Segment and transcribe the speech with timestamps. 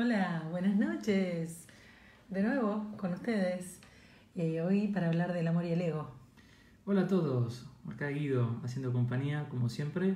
[0.00, 1.66] Hola, buenas noches.
[2.28, 3.80] De nuevo con ustedes.
[4.36, 6.08] Eh, hoy para hablar del amor y el ego.
[6.86, 10.14] Hola a todos, acá Guido haciendo compañía como siempre.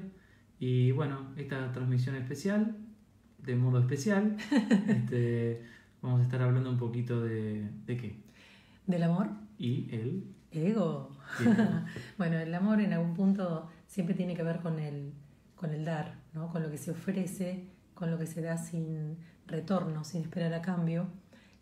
[0.61, 2.77] Y bueno, esta transmisión especial,
[3.39, 4.37] de modo especial,
[4.87, 5.65] este,
[6.01, 8.21] vamos a estar hablando un poquito de, de qué.
[8.87, 9.31] ¿Del amor?
[9.59, 11.11] Y el Ego.
[11.39, 11.45] Sí.
[12.19, 15.13] bueno, el amor en algún punto siempre tiene que ver con el,
[15.57, 16.53] con el dar, ¿no?
[16.53, 20.63] con lo que se ofrece, con lo que se da sin retorno, sin esperar a
[20.63, 21.07] cambio.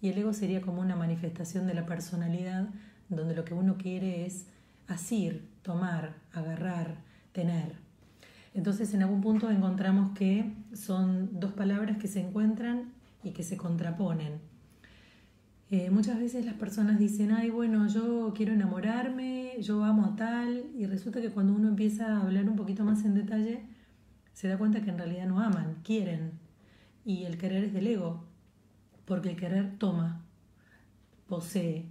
[0.00, 2.68] Y el ego sería como una manifestación de la personalidad
[3.08, 4.46] donde lo que uno quiere es
[4.86, 6.96] asir, tomar, agarrar,
[7.32, 7.74] tener.
[8.54, 13.56] Entonces en algún punto encontramos que son dos palabras que se encuentran y que se
[13.56, 14.40] contraponen.
[15.70, 20.64] Eh, muchas veces las personas dicen, ay, bueno, yo quiero enamorarme, yo amo a tal,
[20.76, 23.62] y resulta que cuando uno empieza a hablar un poquito más en detalle,
[24.32, 26.32] se da cuenta que en realidad no aman, quieren.
[27.04, 28.24] Y el querer es del ego,
[29.04, 30.24] porque el querer toma,
[31.28, 31.86] posee.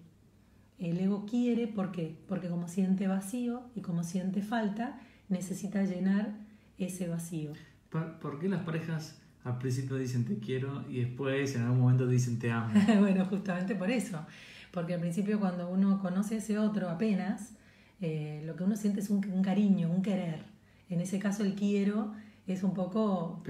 [0.77, 2.17] El ego quiere, ¿por qué?
[2.27, 6.35] Porque como siente vacío y como siente falta, necesita llenar
[6.77, 7.53] ese vacío.
[7.89, 12.07] ¿Por, por qué las parejas al principio dicen te quiero y después en algún momento
[12.07, 12.71] dicen te amo?
[12.99, 14.25] bueno, justamente por eso.
[14.71, 17.55] Porque al principio cuando uno conoce a ese otro apenas,
[18.01, 20.43] eh, lo que uno siente es un, un cariño, un querer.
[20.89, 22.13] En ese caso el quiero
[22.53, 23.41] es un poco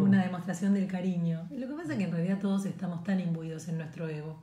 [0.00, 1.46] una demostración del cariño.
[1.50, 4.42] Lo que pasa es que en realidad todos estamos tan imbuidos en nuestro ego.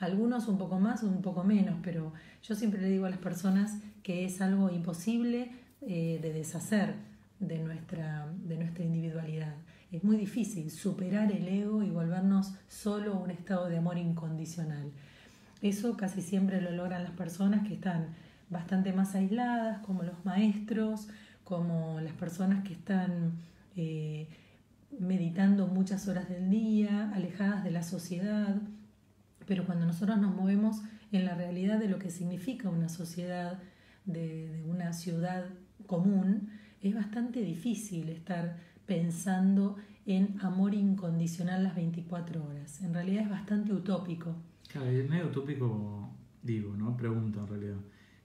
[0.00, 2.12] Algunos un poco más, un poco menos, pero
[2.42, 6.94] yo siempre le digo a las personas que es algo imposible eh, de deshacer
[7.40, 9.54] de nuestra, de nuestra individualidad.
[9.92, 14.90] Es muy difícil superar el ego y volvernos solo un estado de amor incondicional.
[15.62, 18.08] Eso casi siempre lo logran las personas que están
[18.50, 21.08] bastante más aisladas, como los maestros,
[21.44, 23.32] como las personas que están
[23.76, 24.28] eh,
[24.98, 28.56] meditando muchas horas del día, alejadas de la sociedad.
[29.46, 33.62] Pero cuando nosotros nos movemos en la realidad de lo que significa una sociedad,
[34.04, 35.46] de, de una ciudad
[35.86, 36.50] común,
[36.82, 38.56] es bastante difícil estar
[38.86, 39.76] pensando
[40.06, 42.82] en amor incondicional las 24 horas.
[42.82, 44.34] En realidad es bastante utópico.
[44.68, 46.10] Claro, es medio utópico,
[46.42, 46.96] digo, ¿no?
[46.96, 47.80] Pregunto en realidad.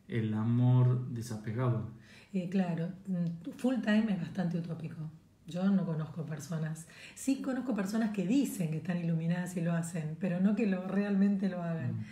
[0.07, 1.91] El amor desapegado.
[2.33, 5.09] Eh, claro, mm, full time es bastante utópico.
[5.49, 6.87] Yo no conozco personas.
[7.15, 10.87] Sí conozco personas que dicen que están iluminadas y lo hacen, pero no que lo,
[10.87, 11.93] realmente lo hagan.
[11.93, 12.05] Mm.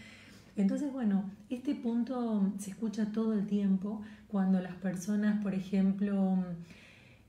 [0.57, 6.43] Entonces, bueno, este punto se escucha todo el tiempo cuando las personas, por ejemplo,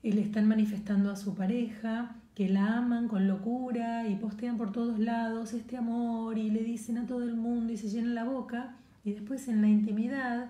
[0.01, 4.71] eh, le están manifestando a su pareja que la aman con locura y postean por
[4.71, 8.23] todos lados este amor y le dicen a todo el mundo y se llenan la
[8.23, 10.49] boca y después en la intimidad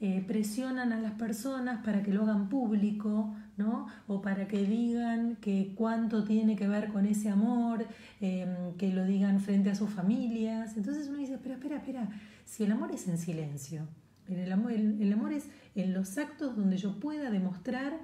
[0.00, 3.86] eh, presionan a las personas para que lo hagan público, ¿no?
[4.06, 7.86] O para que digan que cuánto tiene que ver con ese amor,
[8.20, 8.46] eh,
[8.78, 10.76] que lo digan frente a sus familias.
[10.76, 12.08] Entonces uno dice, espera, espera, espera,
[12.44, 13.86] si el amor es en silencio,
[14.28, 17.98] el amor, el, amor es en los actos donde yo pueda demostrar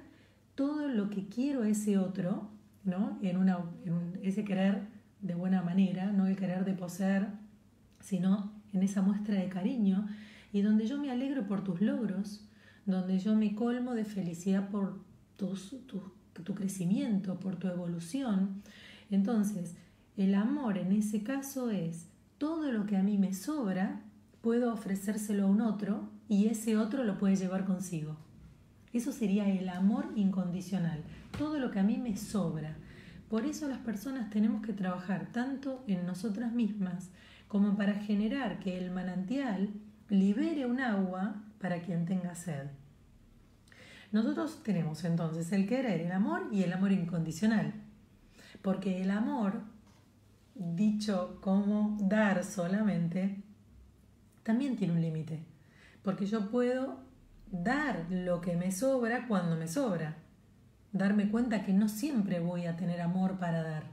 [0.55, 2.49] todo lo que quiero a ese otro,
[2.83, 3.17] ¿no?
[3.21, 3.59] En, una,
[4.21, 4.87] ese querer
[5.21, 7.27] de buena manera, no el querer de poseer,
[7.99, 10.07] sino en esa muestra de cariño
[10.53, 12.47] y donde yo me alegro por tus logros,
[12.85, 14.99] donde yo me colmo de felicidad por
[15.47, 18.61] tu crecimiento, por tu evolución.
[19.09, 19.75] Entonces,
[20.17, 22.07] el amor en ese caso es
[22.37, 24.01] todo lo que a mí me sobra,
[24.41, 28.17] puedo ofrecérselo a un otro y ese otro lo puede llevar consigo.
[28.93, 31.03] Eso sería el amor incondicional,
[31.37, 32.75] todo lo que a mí me sobra.
[33.29, 37.09] Por eso las personas tenemos que trabajar tanto en nosotras mismas
[37.47, 39.69] como para generar que el manantial
[40.09, 42.67] libere un agua para quien tenga sed.
[44.11, 47.73] Nosotros tenemos entonces el querer, el amor y el amor incondicional.
[48.61, 49.61] Porque el amor,
[50.53, 53.41] dicho como dar solamente,
[54.43, 55.39] también tiene un límite.
[56.03, 56.99] Porque yo puedo
[57.51, 60.17] dar lo que me sobra cuando me sobra.
[60.91, 63.83] Darme cuenta que no siempre voy a tener amor para dar.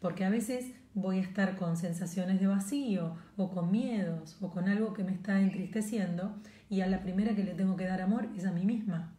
[0.00, 4.68] Porque a veces voy a estar con sensaciones de vacío o con miedos o con
[4.68, 6.34] algo que me está entristeciendo
[6.68, 9.15] y a la primera que le tengo que dar amor es a mí misma.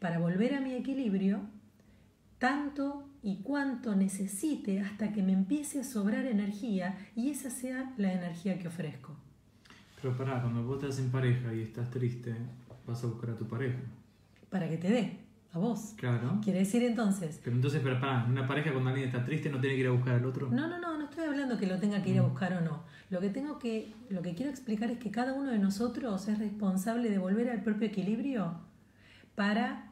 [0.00, 1.40] Para volver a mi equilibrio,
[2.38, 8.12] tanto y cuanto necesite hasta que me empiece a sobrar energía y esa sea la
[8.12, 9.14] energía que ofrezco.
[10.00, 12.34] Pero pará, cuando vos estás en pareja y estás triste,
[12.86, 13.78] vas a buscar a tu pareja.
[14.48, 15.18] Para que te dé,
[15.52, 15.92] a vos.
[15.98, 16.40] Claro.
[16.42, 19.76] Quiere decir entonces, Pero entonces, pero pará, una pareja cuando alguien está triste no tiene
[19.76, 20.48] que ir a buscar al otro.
[20.50, 22.30] no, no, no, no estoy hablando que lo tenga que ir a Mm.
[22.30, 22.82] buscar o no.
[23.10, 26.38] Lo que tengo que, lo que quiero explicar es que cada uno de nosotros es
[26.38, 28.54] responsable de volver al propio equilibrio
[29.34, 29.89] para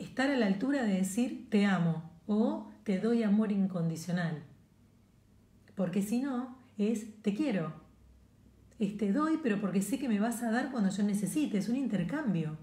[0.00, 4.42] estar a la altura de decir te amo o te doy amor incondicional.
[5.74, 7.72] Porque si no, es te quiero.
[8.78, 11.58] Te doy, pero porque sé que me vas a dar cuando yo necesite.
[11.58, 12.56] Es un intercambio.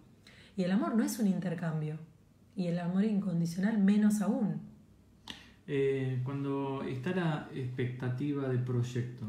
[0.55, 1.99] Y el amor no es un intercambio.
[2.55, 4.61] Y el amor incondicional menos aún.
[5.67, 9.25] Eh, cuando está la expectativa de proyecto,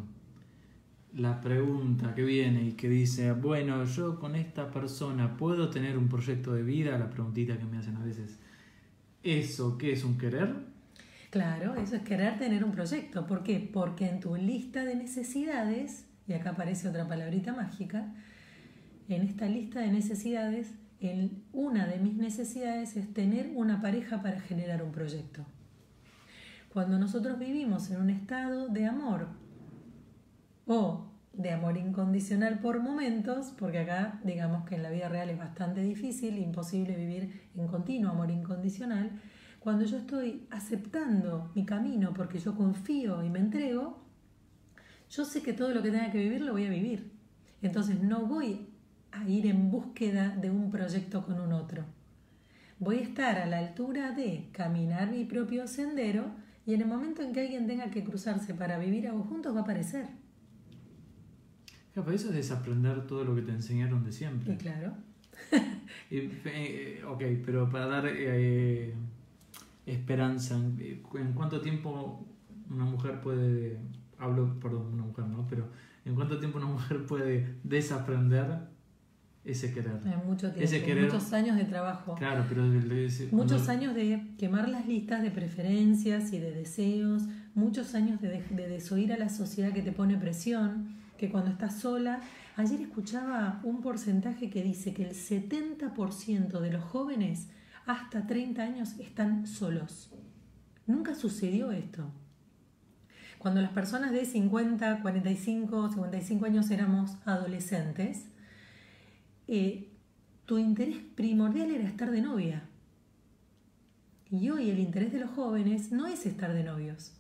[1.18, 6.08] la pregunta que viene y que dice, bueno, yo con esta persona puedo tener un
[6.08, 8.38] proyecto de vida, la preguntita que me hacen a veces,
[9.22, 10.54] ¿eso qué es un querer?
[11.30, 13.26] Claro, eso es querer tener un proyecto.
[13.26, 13.68] ¿Por qué?
[13.72, 18.14] Porque en tu lista de necesidades, y acá aparece otra palabrita mágica,
[19.08, 20.72] en esta lista de necesidades,
[21.52, 25.44] una de mis necesidades es tener una pareja para generar un proyecto.
[26.72, 29.28] Cuando nosotros vivimos en un estado de amor
[30.66, 31.07] o
[31.38, 35.80] de amor incondicional por momentos, porque acá digamos que en la vida real es bastante
[35.80, 39.12] difícil, imposible vivir en continuo amor incondicional,
[39.60, 44.02] cuando yo estoy aceptando mi camino porque yo confío y me entrego,
[45.10, 47.12] yo sé que todo lo que tenga que vivir lo voy a vivir.
[47.62, 48.68] Entonces no voy
[49.12, 51.84] a ir en búsqueda de un proyecto con un otro.
[52.80, 56.26] Voy a estar a la altura de caminar mi propio sendero
[56.66, 59.60] y en el momento en que alguien tenga que cruzarse para vivir algo juntos va
[59.60, 60.08] a aparecer.
[62.04, 64.54] Claro, eso es desaprender todo lo que te enseñaron de siempre.
[64.54, 64.94] Y claro.
[66.10, 68.94] Eh, ok, pero para dar eh,
[69.86, 72.26] esperanza, ¿en, cuánto tiempo
[72.70, 73.78] una mujer puede,
[74.18, 75.46] hablo, perdón, una mujer, ¿no?
[75.48, 75.68] Pero
[76.04, 78.68] ¿en cuánto tiempo una mujer puede desaprender
[79.44, 80.00] ese querer.
[80.26, 82.14] mucho tiempo, muchos años de trabajo.
[82.16, 82.64] Claro, pero
[83.30, 87.22] muchos años de quemar las listas de preferencias y de deseos,
[87.54, 91.80] muchos años de, de, desoír a la sociedad que te pone presión, que cuando estás
[91.80, 92.20] sola,
[92.56, 97.48] ayer escuchaba un porcentaje que dice que el 70% de los jóvenes
[97.84, 100.10] hasta 30 años están solos.
[100.86, 102.10] Nunca sucedió esto.
[103.38, 108.26] Cuando las personas de 50, 45, 55 años éramos adolescentes,
[109.46, 109.92] eh,
[110.44, 112.62] tu interés primordial era estar de novia.
[114.30, 117.12] Y hoy el interés de los jóvenes no es estar de novios.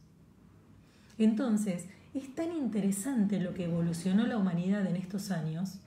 [1.18, 1.86] Entonces,
[2.18, 5.78] es tan interesante lo que evolucionó la humanidad en estos años,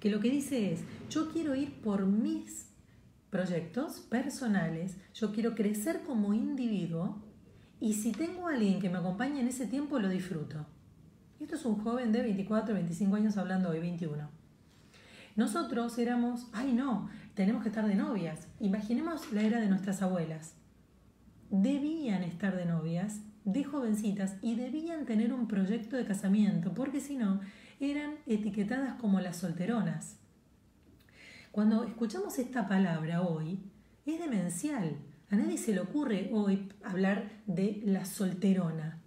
[0.00, 0.80] que lo que dice es,
[1.10, 2.70] yo quiero ir por mis
[3.30, 7.22] proyectos personales, yo quiero crecer como individuo
[7.80, 10.66] y si tengo a alguien que me acompañe en ese tiempo, lo disfruto.
[11.38, 14.28] Esto es un joven de 24, 25 años hablando hoy, 21.
[15.36, 18.46] Nosotros éramos, ay no, tenemos que estar de novias.
[18.58, 20.54] Imaginemos la era de nuestras abuelas.
[21.50, 27.16] Debían estar de novias, de jovencitas, y debían tener un proyecto de casamiento, porque si
[27.16, 27.40] no,
[27.80, 30.18] eran etiquetadas como las solteronas.
[31.50, 33.58] Cuando escuchamos esta palabra hoy,
[34.06, 34.96] es demencial.
[35.30, 38.98] A nadie se le ocurre hoy hablar de la solterona.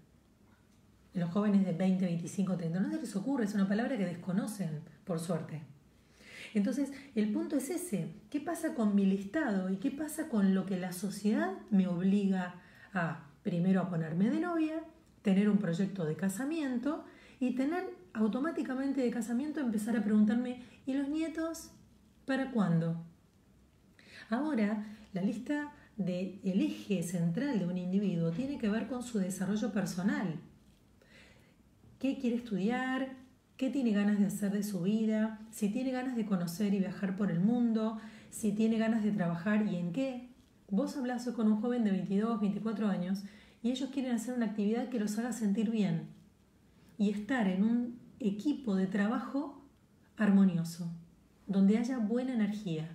[1.13, 5.19] Los jóvenes de 20, 25, 30, no les ocurre, es una palabra que desconocen, por
[5.19, 5.61] suerte.
[6.53, 8.13] Entonces, el punto es ese.
[8.29, 12.55] ¿Qué pasa con mi listado y qué pasa con lo que la sociedad me obliga
[12.93, 14.83] a, primero, a ponerme de novia,
[15.21, 17.05] tener un proyecto de casamiento
[17.39, 21.71] y tener automáticamente de casamiento empezar a preguntarme, ¿y los nietos?
[22.25, 23.03] ¿Para cuándo?
[24.29, 29.71] Ahora, la lista del eje central de un individuo tiene que ver con su desarrollo
[29.71, 30.39] personal.
[31.99, 33.23] ¿Qué quiere estudiar?
[33.57, 37.15] qué tiene ganas de hacer de su vida, si tiene ganas de conocer y viajar
[37.15, 37.97] por el mundo,
[38.29, 40.32] si tiene ganas de trabajar y en qué.
[40.73, 43.21] Vos hablas con un joven de 22, 24 años
[43.61, 46.07] y ellos quieren hacer una actividad que los haga sentir bien
[46.97, 49.61] y estar en un equipo de trabajo
[50.17, 50.91] armonioso,
[51.45, 52.89] donde haya buena energía.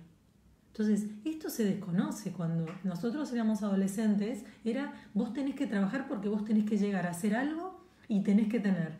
[0.73, 6.43] Entonces, esto se desconoce cuando nosotros éramos adolescentes, era vos tenés que trabajar porque vos
[6.43, 8.97] tenés que llegar a hacer algo y tenés que tener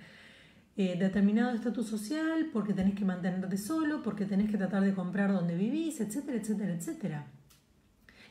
[0.77, 5.33] eh, determinado estatus social, porque tenés que mantenerte solo, porque tenés que tratar de comprar
[5.33, 7.27] donde vivís, etcétera, etcétera, etcétera.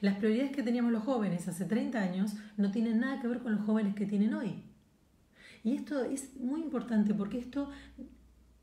[0.00, 3.52] Las prioridades que teníamos los jóvenes hace 30 años no tienen nada que ver con
[3.52, 4.62] los jóvenes que tienen hoy.
[5.64, 7.70] Y esto es muy importante porque esto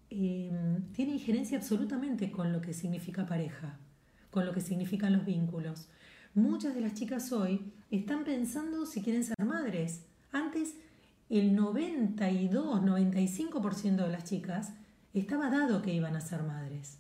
[0.10, 0.52] eh,
[0.94, 3.78] tiene injerencia absolutamente con lo que significa pareja,
[4.32, 5.90] con lo que significan los vínculos.
[6.34, 10.06] Muchas de las chicas hoy están pensando si quieren ser madres.
[10.32, 10.76] Antes
[11.30, 14.74] el 92, 95% de las chicas
[15.14, 17.00] estaba dado que iban a ser madres.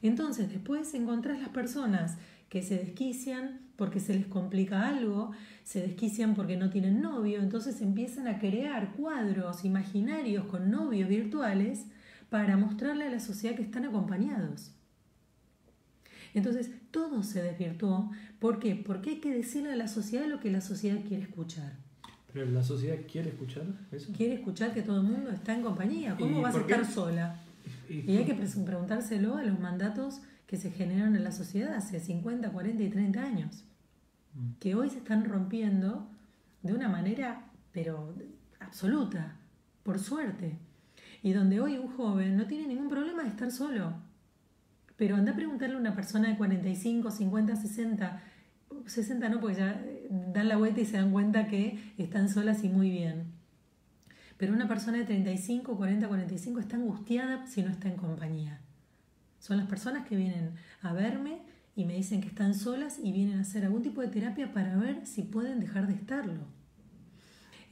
[0.00, 2.16] Entonces, después encontrás las personas
[2.52, 5.30] que se desquician porque se les complica algo,
[5.64, 11.86] se desquician porque no tienen novio, entonces empiezan a crear cuadros imaginarios con novios virtuales
[12.28, 14.70] para mostrarle a la sociedad que están acompañados.
[16.34, 18.10] Entonces, todo se desvirtuó.
[18.38, 18.74] ¿Por qué?
[18.74, 21.72] Porque hay que decirle a la sociedad lo que la sociedad quiere escuchar.
[22.34, 24.12] Pero la sociedad quiere escuchar eso.
[24.14, 26.16] Quiere escuchar que todo el mundo está en compañía.
[26.18, 27.40] ¿Cómo vas a estar sola?
[27.88, 30.20] Y, hay que preguntárselo a los mandatos
[30.52, 33.64] que se generaron en la sociedad hace 50, 40 y 30 años.
[34.34, 34.58] Mm.
[34.60, 36.10] Que hoy se están rompiendo
[36.60, 38.14] de una manera, pero
[38.60, 39.38] absoluta,
[39.82, 40.58] por suerte.
[41.22, 43.94] Y donde hoy un joven no tiene ningún problema de estar solo.
[44.98, 48.22] Pero anda a preguntarle a una persona de 45, 50, 60,
[48.84, 52.68] 60 no, porque ya dan la vuelta y se dan cuenta que están solas y
[52.68, 53.24] muy bien.
[54.36, 58.60] Pero una persona de 35, 40, 45 está angustiada si no está en compañía.
[59.42, 61.40] Son las personas que vienen a verme
[61.74, 64.76] y me dicen que están solas y vienen a hacer algún tipo de terapia para
[64.76, 66.46] ver si pueden dejar de estarlo.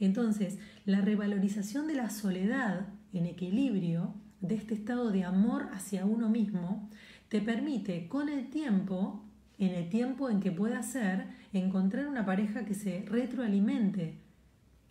[0.01, 6.27] Entonces, la revalorización de la soledad en equilibrio, de este estado de amor hacia uno
[6.27, 6.89] mismo,
[7.29, 9.23] te permite con el tiempo,
[9.57, 14.17] en el tiempo en que pueda ser, encontrar una pareja que se retroalimente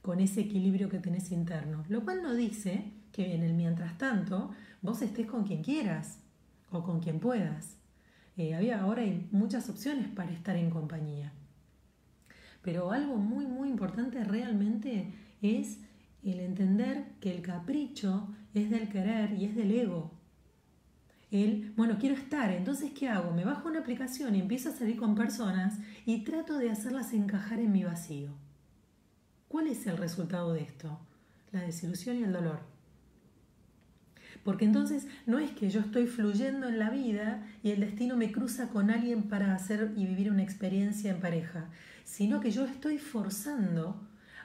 [0.01, 1.85] con ese equilibrio que tenés interno.
[1.91, 6.21] Lo cual no dice que en el mientras tanto vos estés con quien quieras
[6.71, 7.77] o con quien puedas.
[8.37, 11.33] Eh, había, ahora hay muchas opciones para estar en compañía.
[12.63, 15.13] Pero algo muy, muy importante realmente
[15.43, 15.79] es
[16.23, 20.13] el entender que el capricho es del querer y es del ego.
[21.31, 23.33] El, bueno, quiero estar, entonces ¿qué hago?
[23.33, 27.61] Me bajo una aplicación y empiezo a salir con personas y trato de hacerlas encajar
[27.61, 28.31] en mi vacío.
[29.47, 30.99] ¿Cuál es el resultado de esto?
[31.53, 32.70] La desilusión y el dolor.
[34.45, 38.33] Porque entonces no es que yo estoy fluyendo en la vida y el destino me
[38.33, 41.69] cruza con alguien para hacer y vivir una experiencia en pareja,
[42.05, 44.01] sino que yo estoy forzando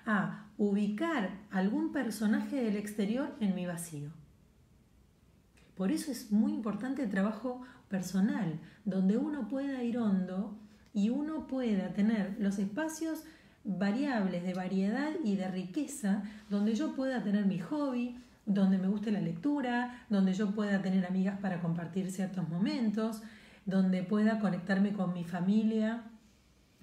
[0.05, 4.09] a ubicar algún personaje del exterior en mi vacío.
[5.75, 10.57] Por eso es muy importante el trabajo personal, donde uno pueda ir hondo
[10.93, 13.23] y uno pueda tener los espacios
[13.65, 19.11] variables de variedad y de riqueza, donde yo pueda tener mi hobby, donde me guste
[19.11, 23.21] la lectura, donde yo pueda tener amigas para compartir ciertos momentos,
[23.65, 26.03] donde pueda conectarme con mi familia,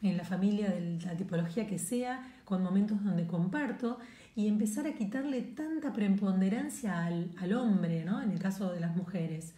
[0.03, 3.99] en la familia de la tipología que sea, con momentos donde comparto
[4.35, 8.21] y empezar a quitarle tanta preponderancia al, hombre, ¿no?
[8.21, 9.55] en el caso de las mujeres.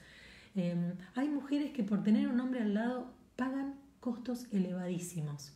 [0.54, 5.52] Em, hay mujeres que por tener un hombre al lado pagan costos elevadísimos.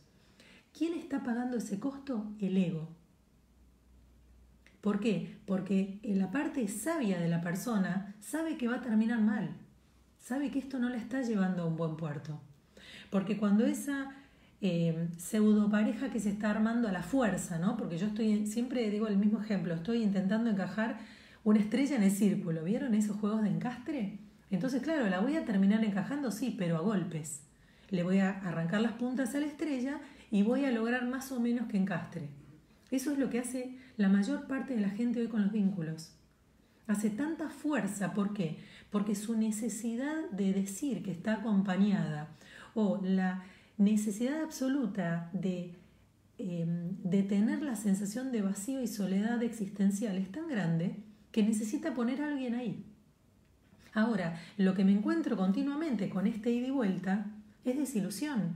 [0.75, 2.25] ¿Quién está pagando ese costo?
[2.39, 2.87] El ego.
[4.81, 5.37] ¿Por qué?
[5.45, 9.49] Porque la parte sabia de la persona sabe que va a terminar mal,
[10.17, 12.39] sabe que esto no la está llevando a un buen puerto.
[13.09, 14.11] Porque cuando esa
[14.61, 17.77] eh, pseudo pareja que se está armando a la fuerza, ¿no?
[17.77, 20.97] Porque yo estoy, siempre digo el mismo ejemplo, estoy intentando encajar
[21.43, 24.19] una estrella en el círculo, ¿vieron esos juegos de encastre?
[24.51, 27.41] Entonces, claro, la voy a terminar encajando, sí, pero a golpes.
[27.89, 29.99] Le voy a arrancar las puntas a la estrella
[30.31, 32.29] y voy a lograr más o menos que encastre.
[32.91, 36.13] Eso es lo que hace la mayor parte de la gente hoy con los vínculos.
[36.87, 38.57] Hace tanta fuerza, ¿por qué?
[38.89, 42.29] Porque su necesidad de decir que está acompañada
[42.73, 43.43] o la
[43.77, 45.75] necesidad absoluta de,
[46.39, 50.95] em, de tener la sensación de vacío y soledad existencial es tan grande
[51.31, 52.83] que necesita poner a alguien ahí.
[53.93, 57.25] Ahora, lo que me encuentro continuamente con este ida y vuelta
[57.65, 58.55] es desilusión.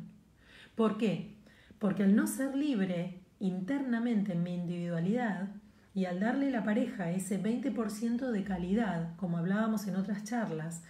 [0.75, 1.35] ¿Por qué?
[1.79, 5.50] Porque al no ser libre internamente en mi individualidad
[5.93, 10.81] y al darle la pareja ese 20% de calidad, como hablábamos en otras charlas,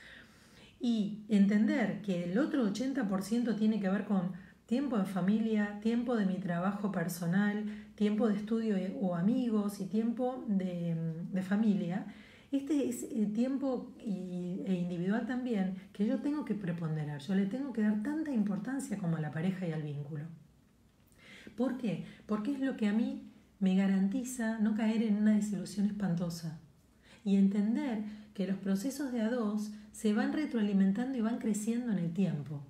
[0.79, 4.33] y entender que el otro 80% tiene que ver con
[4.67, 10.45] tiempo en familia, tiempo de mi trabajo personal, tiempo de estudio o amigos y tiempo
[10.48, 12.05] de, familia,
[12.51, 17.74] este es el tiempo e individual también que yo tengo que preponderar, yo le tengo
[17.74, 20.42] que dar tanta importancia como a la pareja y al vínculo.
[21.55, 22.05] ¿Por qué?
[22.25, 23.24] Porque es lo que a mí
[23.60, 26.60] me garantiza no caer en una desilusión espantosa
[27.24, 32.00] y entender que los procesos de a dos se van retroalimentando y van creciendo en
[32.00, 32.62] el tiempo.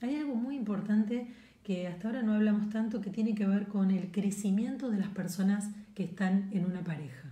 [0.00, 1.28] Hay algo muy importante
[1.64, 5.08] que hasta ahora no hablamos tanto que tiene que ver con el crecimiento de las
[5.08, 7.30] personas que están en una pareja.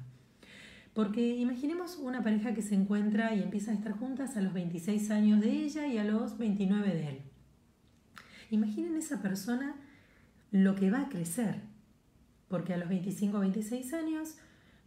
[0.94, 5.10] Porque imaginemos una pareja que se encuentra y empieza a estar juntas a los 26
[5.10, 7.18] años de ella y a los 29 de él.
[8.50, 9.76] Imaginen esa persona
[10.52, 11.60] lo que va a crecer,
[12.48, 14.36] porque a los 25 o 26 años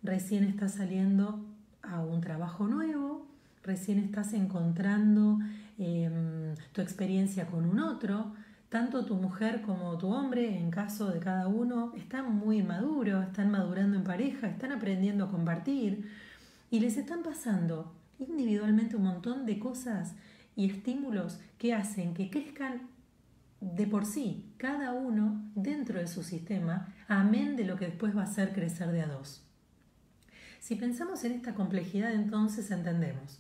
[0.01, 1.46] recién está saliendo
[1.82, 3.25] a un trabajo nuevo,
[3.63, 5.39] recién estás encontrando
[5.77, 8.34] em, tu experiencia con un otro,
[8.70, 13.51] tanto tu mujer como tu hombre, en caso de cada uno, están muy maduros, están
[13.51, 16.10] madurando en pareja, están aprendiendo a compartir
[16.72, 20.15] y les están pasando individualmente un montón de cosas
[20.55, 22.92] y estímulos que hacen que crezcan
[23.63, 28.22] de por sí, cada uno dentro de su sistema, amén de lo que después va
[28.22, 29.48] a hacer crecer de a dos.
[30.60, 33.39] Si pensamos en esta complejidad, entonces entendemos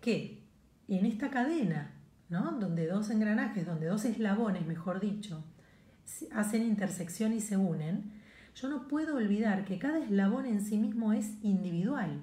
[0.00, 0.44] que
[0.86, 1.90] en esta cadena,
[2.28, 2.52] ¿no?
[2.52, 5.44] donde dos engranajes, donde dos eslabones, mejor dicho,
[6.32, 8.12] hacen intersección y se unen,
[8.54, 12.22] yo no puedo olvidar que cada eslabón en sí mismo es individual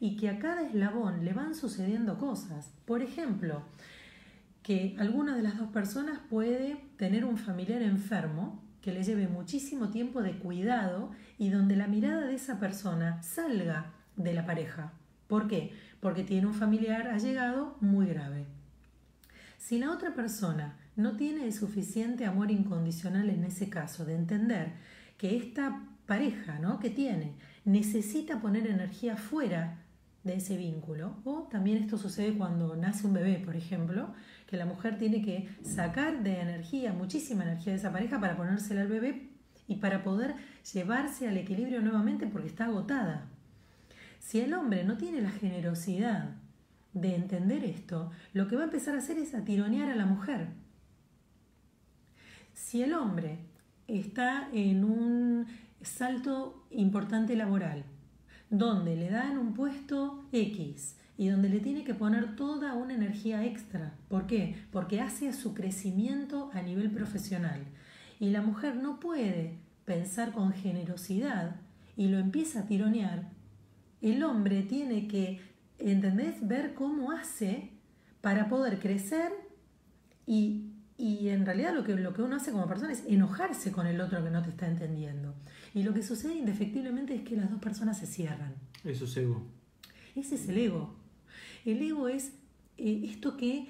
[0.00, 2.72] y que a cada eslabón le van sucediendo cosas.
[2.86, 3.62] Por ejemplo,
[4.62, 9.90] que alguna de las dos personas puede tener un familiar enfermo que le lleve muchísimo
[9.90, 14.92] tiempo de cuidado y donde la mirada de esa persona salga de la pareja.
[15.28, 15.72] ¿Por qué?
[16.00, 18.44] Porque tiene un familiar allegado muy grave.
[19.58, 24.72] Si la otra persona no tiene el suficiente amor incondicional en ese caso de entender
[25.16, 26.80] que esta pareja ¿no?
[26.80, 29.78] que tiene necesita poner energía fuera
[30.24, 34.12] de ese vínculo, o también esto sucede cuando nace un bebé, por ejemplo,
[34.52, 38.82] que la mujer tiene que sacar de energía, muchísima energía de esa pareja para ponérsela
[38.82, 39.30] al bebé
[39.66, 40.34] y para poder
[40.74, 43.30] llevarse al equilibrio nuevamente porque está agotada.
[44.18, 46.34] Si el hombre no tiene la generosidad
[46.92, 50.04] de entender esto, lo que va a empezar a hacer es a tironear a la
[50.04, 50.48] mujer.
[52.52, 53.38] Si el hombre
[53.88, 55.46] está en un
[55.80, 57.84] salto importante laboral,
[58.50, 63.44] donde le dan un puesto X, y donde le tiene que poner toda una energía
[63.44, 63.94] extra.
[64.08, 64.56] ¿Por qué?
[64.72, 67.60] Porque hace su crecimiento a nivel profesional.
[68.18, 71.54] Y la mujer no puede pensar con generosidad
[71.96, 73.28] y lo empieza a tironear.
[74.00, 75.40] El hombre tiene que,
[75.78, 76.44] ¿entendés?
[76.44, 77.70] Ver cómo hace
[78.20, 79.30] para poder crecer
[80.26, 83.86] y, y en realidad lo que, lo que uno hace como persona es enojarse con
[83.86, 85.36] el otro que no te está entendiendo.
[85.72, 88.56] Y lo que sucede indefectiblemente es que las dos personas se cierran.
[88.82, 89.46] Eso es ego.
[90.16, 91.00] Ese es el ego.
[91.64, 92.32] El ego es
[92.76, 93.68] eh, esto que,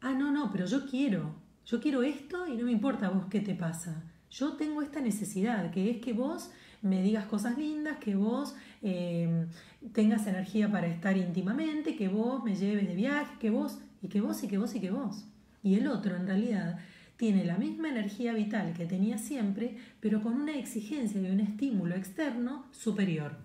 [0.00, 1.34] ah, no, no, pero yo quiero,
[1.66, 4.02] yo quiero esto y no me importa vos qué te pasa.
[4.30, 6.50] Yo tengo esta necesidad, que es que vos
[6.82, 9.46] me digas cosas lindas, que vos em,
[9.92, 14.20] tengas energía para estar íntimamente, que vos me lleves de viaje, que vos, y que
[14.20, 15.24] vos, y que vos, y que vos.
[15.62, 16.78] Y el otro, en realidad,
[17.16, 21.94] tiene la misma energía vital que tenía siempre, pero con una exigencia y un estímulo
[21.94, 23.36] externo superior.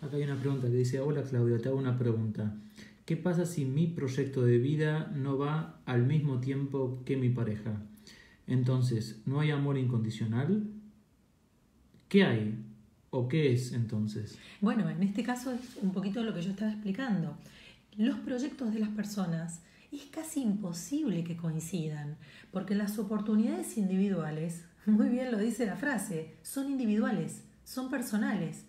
[0.00, 2.52] Acá hay una pregunta que dice, hola Claudia, te hago una pregunta.
[3.04, 7.82] ¿Qué pasa si mi proyecto de vida no va al mismo tiempo que mi pareja?
[8.46, 10.68] Entonces, ¿no hay amor incondicional?
[12.08, 12.64] ¿Qué hay?
[13.10, 14.38] ¿O qué es entonces?
[14.60, 17.36] Bueno, en este caso es un poquito lo que yo estaba explicando.
[17.96, 22.16] Los proyectos de las personas es casi imposible que coincidan,
[22.52, 28.64] porque las oportunidades individuales, muy bien lo dice la frase, son individuales, son personales.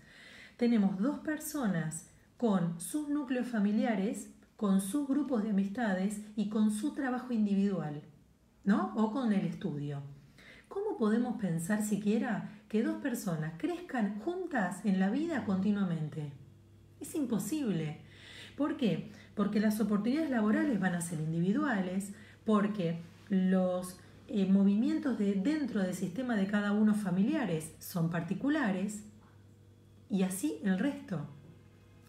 [0.57, 2.07] Tenemos dos personas
[2.43, 8.01] con sus núcleos familiares, con sus grupos de amistades y con su trabajo individual,
[8.65, 8.91] ¿no?
[8.97, 10.01] O con el estudio.
[10.67, 16.33] ¿Cómo podemos pensar siquiera que dos personas crezcan juntas en la vida continuamente?
[16.99, 18.01] Es imposible.
[18.57, 19.09] ¿Por qué?
[19.35, 22.11] Porque las oportunidades laborales van a ser individuales,
[22.43, 29.05] porque los eh, movimientos de, dentro del sistema de cada uno familiares son particulares
[30.09, 31.25] y así el resto.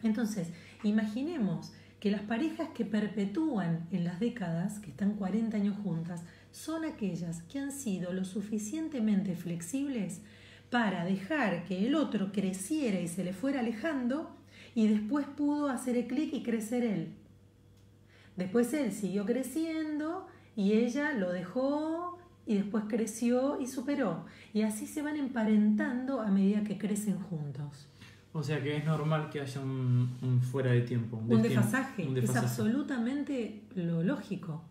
[0.04, 0.52] Entonces,
[0.84, 6.84] imaginemos que las parejas que perpetúan en las décadas, que están 40 años juntas, son
[6.84, 10.20] aquellas que han sido lo suficientemente flexibles
[10.70, 14.36] para dejar que el otro creciera y se le fuera alejando
[14.74, 17.14] y después pudo hacer el clic y crecer él.
[18.36, 24.26] Después él siguió creciendo y ella lo dejó y después creció y superó.
[24.52, 27.88] Y así se van emparentando a medida que crecen juntos.
[28.36, 31.22] O sea que es normal que haya un, fuera de tiempo.
[31.28, 32.08] Un, desfasaje.
[32.20, 34.64] Es absolutamente lo lógico.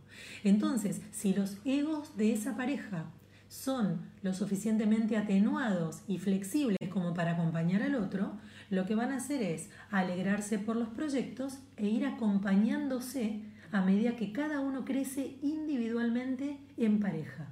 [0.43, 3.05] Entonces, si los egos de esa pareja
[3.47, 8.33] son lo suficientemente atenuados y flexibles como para acompañar al otro,
[8.69, 14.17] lo que van a hacer es alegrarse por los proyectos e ir acompañándose a medida
[14.17, 17.47] que cada uno crece individualmente en pareja.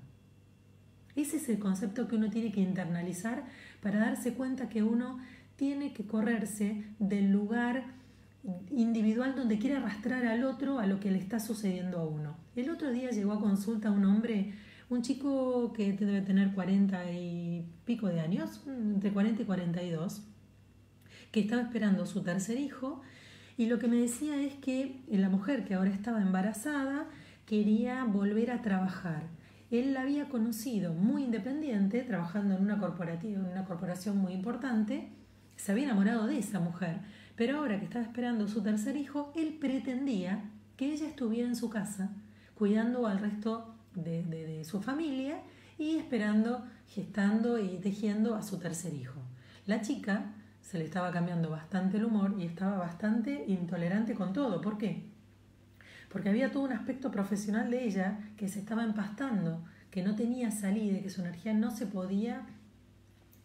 [1.15, 3.45] Ese es el concepto que uno tiene que internalizar
[3.81, 5.19] para darse cuenta que uno
[5.61, 7.83] tiene que correrse del lugar
[8.71, 12.35] individual donde quiere arrastrar al otro a lo que le está sucediendo a uno.
[12.55, 14.55] El otro día llegó a consulta un hombre,
[14.89, 20.23] un chico que debe tener 40 y pico de años, entre 40 y 42,
[21.31, 23.03] que estaba esperando su tercer hijo
[23.55, 27.05] y lo que me decía es que la mujer que ahora estaba embarazada
[27.45, 29.27] quería volver a trabajar.
[29.69, 35.20] Él la había conocido muy independiente, trabajando en una, corporativa, en una corporación muy importante,
[35.61, 37.01] se había enamorado de esa mujer,
[37.35, 41.69] pero ahora que estaba esperando su tercer hijo, él pretendía que ella estuviera en su
[41.69, 42.09] casa
[42.55, 45.39] cuidando al resto de, su familia
[45.77, 49.21] y esperando, gestando y tejiendo a su tercer hijo.
[49.67, 54.61] La chica se le estaba cambiando bastante el humor y estaba bastante intolerante con todo.
[54.61, 55.11] ¿Por qué?
[56.09, 60.49] Porque había todo un aspecto profesional de ella que se estaba empastando, que no tenía
[60.49, 62.47] salida, que su energía no se podía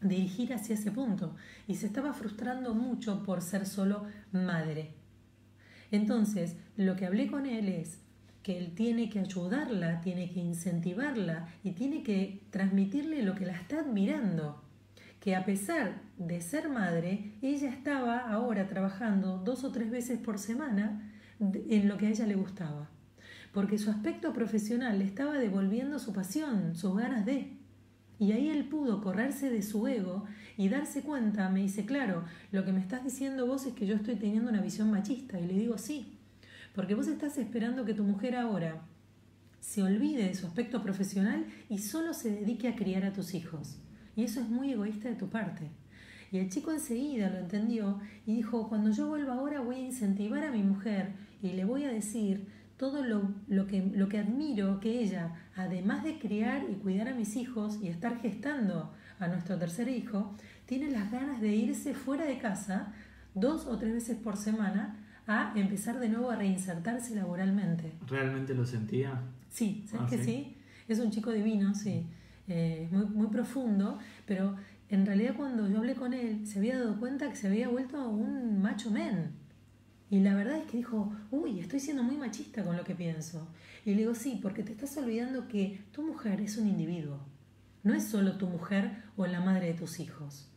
[0.00, 1.34] dirigir hacia ese punto
[1.66, 4.94] y se estaba frustrando mucho por ser solo madre.
[5.90, 8.00] Entonces, lo que hablé con él es,
[8.46, 13.54] que él tiene que ayudarla, tiene que incentivarla y tiene que transmitirle lo que la
[13.54, 14.62] está admirando.
[15.18, 20.38] Que a pesar de ser madre, ella estaba ahora trabajando dos o tres veces por
[20.38, 22.88] semana en lo que a ella le gustaba.
[23.52, 27.58] Porque su aspecto profesional le estaba devolviendo su pasión, sus ganas de.
[28.18, 30.24] Y ahí él pudo correrse de su ego
[30.56, 33.94] y darse cuenta, me dice, claro, lo que me estás diciendo vos es que yo
[33.94, 35.38] estoy teniendo una visión machista.
[35.38, 36.18] Y le digo, sí,
[36.74, 38.82] porque vos estás esperando que tu mujer ahora
[39.60, 43.76] se olvide de su aspecto profesional y solo se dedique a criar a tus hijos.
[44.14, 45.70] Y eso es muy egoísta de tu parte.
[46.32, 50.44] Y el chico enseguida lo entendió y dijo, cuando yo vuelva ahora voy a incentivar
[50.44, 54.80] a mi mujer y le voy a decir todo lo, lo, que, lo que admiro
[54.80, 59.58] que ella, además de criar y cuidar a mis hijos y estar gestando a nuestro
[59.58, 60.34] tercer hijo,
[60.66, 62.92] tiene las ganas de irse fuera de casa
[63.34, 67.92] dos o tres veces por semana a empezar de nuevo a reinsertarse laboralmente.
[68.06, 69.20] ¿Realmente lo sentía?
[69.50, 70.56] Sí, ¿sabes ah, que sí?
[70.88, 72.06] Es un chico divino, sí.
[72.48, 74.56] Eh, muy, muy profundo, pero
[74.88, 78.08] en realidad cuando yo hablé con él se había dado cuenta que se había vuelto
[78.08, 79.32] un macho men.
[80.10, 83.48] Y la verdad es que dijo, uy, estoy siendo muy machista con lo que pienso.
[83.84, 87.18] Y le digo, sí, porque te estás olvidando que tu mujer es un individuo.
[87.82, 90.48] No es solo tu mujer o la madre de tus hijos.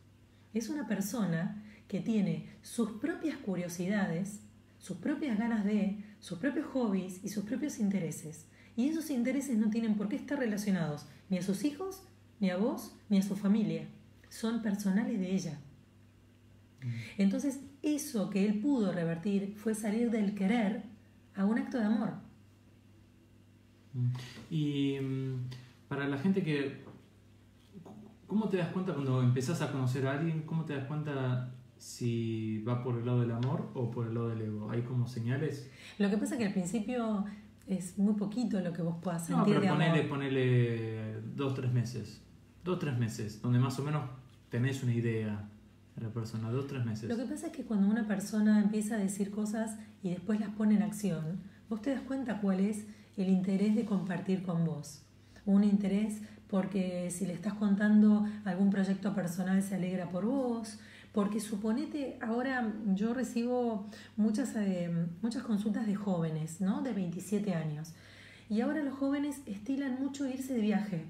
[0.54, 4.42] Es una persona que tiene sus propias curiosidades,
[4.78, 8.46] sus propias ganas de, sus propios hobbies y sus propios intereses.
[8.76, 12.04] Y esos intereses no tienen por qué estar relacionados ni a sus hijos,
[12.40, 13.88] ni a vos, ni a su familia.
[14.30, 15.60] Son personales de ella.
[16.82, 16.94] Mm.
[17.18, 20.84] Entonces, eso que él pudo revertir fue salir del querer
[21.36, 22.14] a un acto de amor.
[23.94, 24.10] Mm.
[24.50, 25.50] Y mm,
[25.88, 26.88] para la gente que...
[28.28, 30.44] ¿Cómo te das cuenta cuando empezás a conocer a alguien?
[30.44, 34.30] ¿Cómo te das cuenta si va por el lado del amor o por el lado
[34.30, 34.70] del ego.
[34.70, 35.72] ¿Hay como señales?
[35.98, 37.26] Lo que pasa es que al principio
[37.66, 42.22] es muy poquito lo que vos puedas sentir no, pero ponele, ponele dos, tres meses.
[42.64, 44.04] Dos, tres meses, donde más o menos
[44.50, 45.50] tenés una idea
[46.00, 46.50] de la persona.
[46.50, 47.10] Dos, tres meses.
[47.10, 50.50] Lo que pasa es que cuando una persona empieza a decir cosas y después las
[50.50, 52.86] pone en acción, vos te das cuenta cuál es
[53.18, 55.04] el interés de compartir con vos.
[55.46, 60.80] Un interés porque si le estás contando algún proyecto personal se alegra por vos,
[61.12, 66.82] porque suponete, ahora yo recibo muchas, eh, muchas consultas de jóvenes, ¿no?
[66.82, 67.94] De 27 años.
[68.50, 71.06] Y ahora los jóvenes estilan mucho irse de viaje.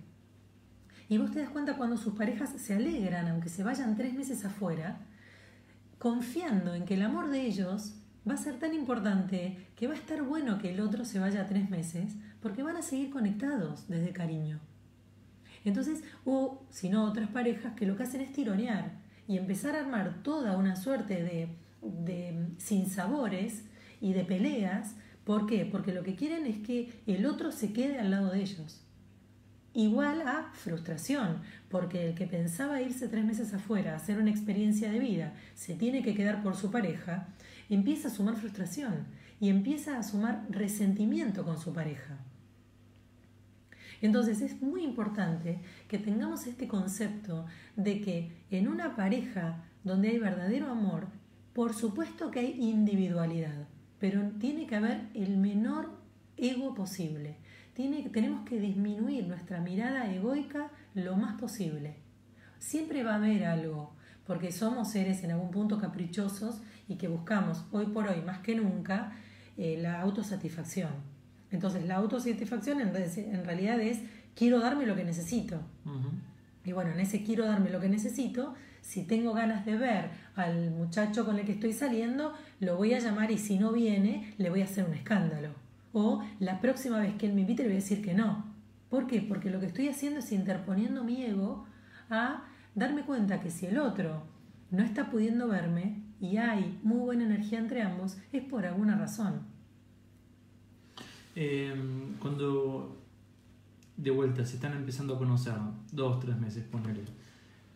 [1.10, 4.46] Y vos te das cuenta cuando sus parejas se alegran, aunque se vayan tres meses
[4.46, 5.00] afuera,
[5.98, 7.96] confiando en que el amor de ellos
[8.30, 11.48] va a ser tan importante que va a estar bueno que el otro se vaya
[11.48, 14.60] tres meses, porque van a seguir conectados desde cariño.
[15.66, 18.92] Entonces, o si no, otras parejas que lo que hacen es tironear
[19.28, 21.50] y empezar a armar toda una suerte de,
[21.82, 23.64] de sinsabores
[24.00, 24.96] y de peleas.
[25.24, 25.66] ¿Por qué?
[25.66, 28.86] Porque lo que quieren es que el otro se quede al lado de ellos.
[29.74, 34.92] Igual a frustración, porque el que pensaba irse tres meses afuera a hacer una experiencia
[34.92, 37.28] de vida se tiene que quedar por su pareja,
[37.70, 39.06] empieza a sumar frustración
[39.40, 42.18] y empieza a sumar resentimiento con su pareja.
[44.02, 50.20] Entonces es muy importante que tengamos este concepto de que en una pareja donde hay
[50.20, 51.08] verdadero amor,
[51.54, 53.68] por supuesto que hay individualidad,
[54.00, 55.92] pero tiene que haber el menor
[56.38, 57.36] ego posible.
[57.80, 61.96] Tiene, tenemos que disminuir nuestra mirada egoica lo más posible.
[62.58, 63.96] Siempre va a haber algo,
[64.28, 68.54] porque somos seres en algún punto caprichosos y que buscamos hoy por hoy más que
[68.54, 69.14] nunca
[69.56, 70.90] eh, la autosatisfacción.
[71.52, 74.02] Entonces la autosatisfacción en, realidad es
[74.36, 75.62] quiero darme lo que necesito.
[76.66, 80.72] Y bueno, en ese quiero darme lo que necesito, si tengo ganas de ver al
[80.72, 84.50] muchacho con el que estoy saliendo, lo voy a llamar y si no viene, le
[84.50, 85.69] voy a hacer un escándalo.
[85.94, 88.46] O la próxima vez que él me invite, le voy a decir que no.
[88.90, 89.22] ¿Por qué?
[89.22, 91.66] Porque lo que estoy haciendo es interponiendo mi ego
[92.10, 92.44] a
[92.76, 94.24] darme cuenta que si el otro
[94.72, 99.42] no está pudiendo verme y hay muy buena energía entre ambos, es por alguna razón.
[101.36, 102.98] Em, cuando
[103.96, 105.54] de vuelta se están empezando a conocer,
[105.92, 107.06] dos, tres meses, ponerle.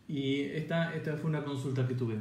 [0.08, 2.18] Y esta, esta fue una consulta que tuve.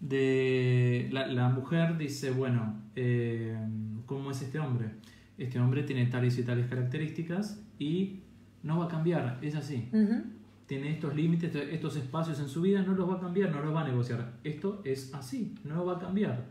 [0.00, 4.90] De la, mujer dice, bueno, em, ¿cómo es este hombre?
[5.40, 8.20] Este hombre tiene tales y tales características y
[8.62, 9.88] no va a cambiar, es así.
[10.66, 13.74] Tiene estos límites, estos espacios en su vida, no los va a cambiar, no los
[13.74, 14.34] va a negociar.
[14.44, 16.46] Esto es así, no va a cambiar.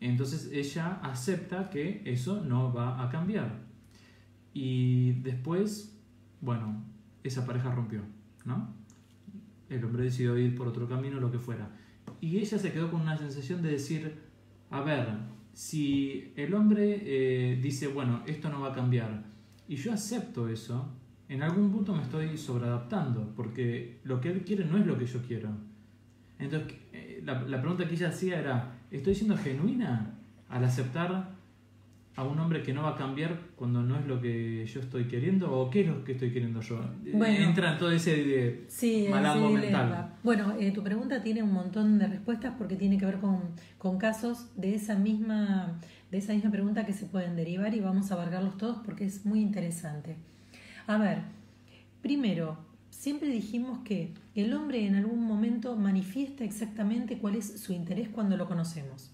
[0.00, 3.60] Entonces ella acepta que eso no va a cambiar.
[4.54, 5.94] Y después,
[6.40, 6.82] bueno,
[7.22, 8.00] esa pareja rompió,
[8.46, 8.74] ¿no?
[9.68, 11.68] El hombre decidió ir por otro camino, lo que fuera.
[12.22, 14.18] Y ella se quedó con una sensación de decir,
[14.70, 15.08] a ver,
[15.52, 19.24] si el hombre eh, dice, bueno, esto no va a cambiar,
[19.68, 20.88] y yo acepto eso,
[21.28, 25.06] en algún punto me estoy sobreadaptando, porque lo que él quiere no es lo que
[25.06, 25.50] yo quiero.
[26.38, 31.31] Entonces, eh, la, la pregunta que ella hacía era, ¿estoy siendo genuina al aceptar
[32.14, 35.04] a un hombre que no va a cambiar cuando no es lo que yo estoy
[35.04, 36.78] queriendo o qué es lo que estoy queriendo yo.
[37.04, 40.14] Entra en todo ese de sí, mental.
[40.22, 43.40] Bueno, eh, tu pregunta tiene un montón de respuestas porque tiene que ver con,
[43.78, 45.78] con, casos de esa misma
[46.10, 49.24] de esa misma pregunta que se pueden derivar y vamos a abarcarlos todos porque es
[49.24, 50.16] muy interesante.
[50.86, 51.20] A ver,
[52.02, 52.58] primero,
[52.90, 58.36] siempre dijimos que el hombre en algún momento manifiesta exactamente cuál es su interés cuando
[58.36, 59.11] lo conocemos.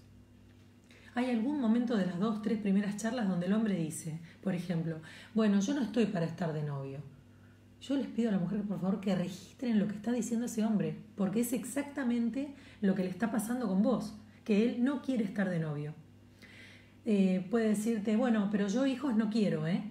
[1.19, 4.99] Hay algún momento de las dos, tres primeras charlas donde el hombre dice, por ejemplo,
[5.35, 6.99] bueno, yo no estoy para estar de novio.
[7.81, 10.63] Yo les pido a la mujer, por favor, que registren lo que está diciendo ese
[10.63, 15.25] hombre, porque es exactamente lo que le está pasando con vos, que él no quiere
[15.25, 15.93] estar de novio.
[17.03, 19.83] Eh, puede decirte, bueno, pero yo hijos no quiero, ¿eh?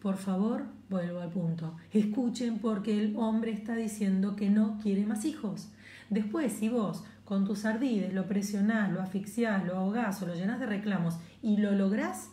[0.00, 1.76] Por favor, vuelvo al punto.
[1.92, 5.68] Escuchen porque el hombre está diciendo que no quiere más hijos.
[6.10, 10.60] Después, si vos con tus ardides lo presionás, lo asfixiás, lo ahogás o lo llenás
[10.60, 12.30] de reclamos y lo lográs,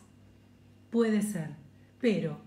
[0.90, 1.50] puede ser.
[2.00, 2.40] Pero,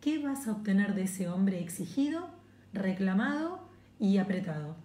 [0.00, 2.28] ¿qué vas a obtener de ese hombre exigido,
[2.72, 4.76] reclamado y apretado?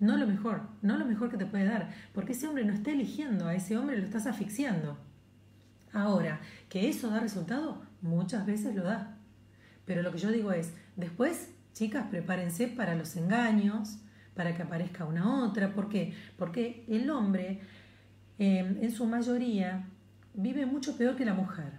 [0.00, 2.90] No lo mejor, no lo mejor que te puede dar, porque ese hombre no está
[2.90, 4.98] eligiendo, a ese hombre lo estás asfixiando.
[5.94, 9.16] Ahora, que eso da resultado, muchas veces lo da.
[9.86, 14.00] Pero lo que yo digo es, después, chicas, prepárense para los engaños,
[14.34, 15.74] para que aparezca una otra.
[15.74, 16.14] ¿Por qué?
[16.36, 17.60] Porque el hombre,
[18.38, 19.86] em, en su mayoría,
[20.34, 21.72] vive mucho peor que la mujer.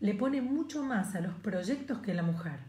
[0.00, 2.60] Le pone mucho más a los proyectos que la mujer.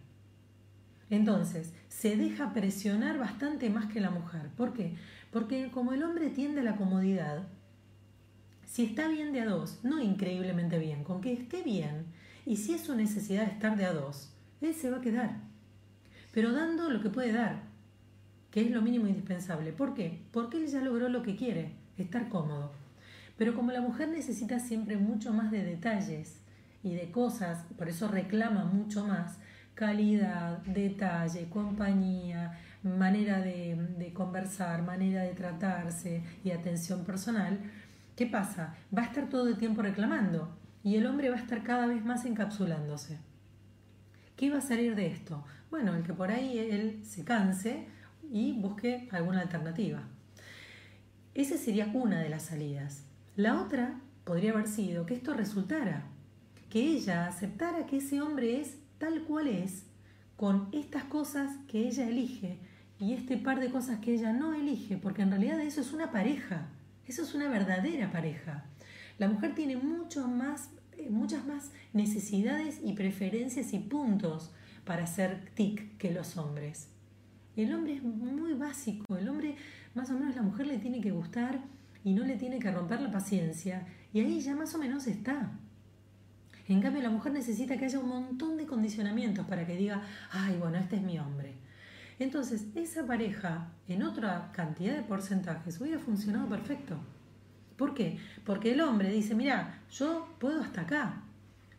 [1.10, 4.50] Entonces, se deja presionar bastante más que la mujer.
[4.58, 4.96] ¿Por qué?
[5.32, 7.48] Porque como el hombre tiende a la comodidad,
[8.66, 12.06] si está bien de a dos, no increíblemente bien, con que esté bien,
[12.46, 15.38] y si es su necesidad estar de a dos, él se va a quedar.
[16.34, 17.64] Pero dando lo que puede dar,
[18.52, 19.72] que es lo mínimo indispensable.
[19.74, 20.22] ¿Por qué?
[20.32, 22.72] Porque él ya logró lo que quiere, estar cómodo.
[23.38, 26.42] Pero como la mujer necesita siempre mucho más de detalles
[26.84, 29.38] y de cosas, por eso reclama mucho más,
[29.76, 37.60] calidad, detalle, compañía, manera de, de, conversar, manera de tratarse y atención personal,
[38.16, 38.76] ¿qué pasa?
[38.96, 42.04] Va a estar todo el tiempo reclamando y el hombre va a estar cada vez
[42.04, 43.20] más encapsulándose.
[44.36, 45.44] ¿Qué va a salir de esto?
[45.70, 47.88] Bueno, el que por ahí él se canse
[48.32, 50.04] y busque alguna alternativa.
[51.34, 53.04] Esa sería una de las salidas.
[53.36, 56.04] La otra podría haber sido que esto resultara,
[56.70, 59.86] que ella aceptara que ese hombre es tal cual es,
[60.36, 62.58] con estas cosas que ella elige
[63.00, 66.12] y este par de cosas que ella no elige, porque en realidad eso es una
[66.12, 66.68] pareja,
[67.08, 68.66] eso es una verdadera pareja.
[69.18, 74.52] La mujer tiene mucho más, eh, muchas más necesidades y preferencias y puntos
[74.86, 76.90] para ser tic que los hombres.
[77.58, 79.56] El hombre es muy básico, el hombre
[79.96, 81.60] más o menos la mujer le tiene que gustar
[82.04, 85.52] y no le tiene que romper la paciencia y ahí ya más o menos está.
[86.68, 90.56] En cambio la mujer necesita que haya un montón de condicionamientos para que diga, ay,
[90.58, 91.56] bueno, este es mi hombre.
[92.20, 96.98] Entonces, esa pareja en otra cantidad de porcentajes hubiera funcionado perfecto.
[97.76, 98.20] ¿Por qué?
[98.46, 101.24] Porque el hombre dice, mira, yo puedo hasta acá.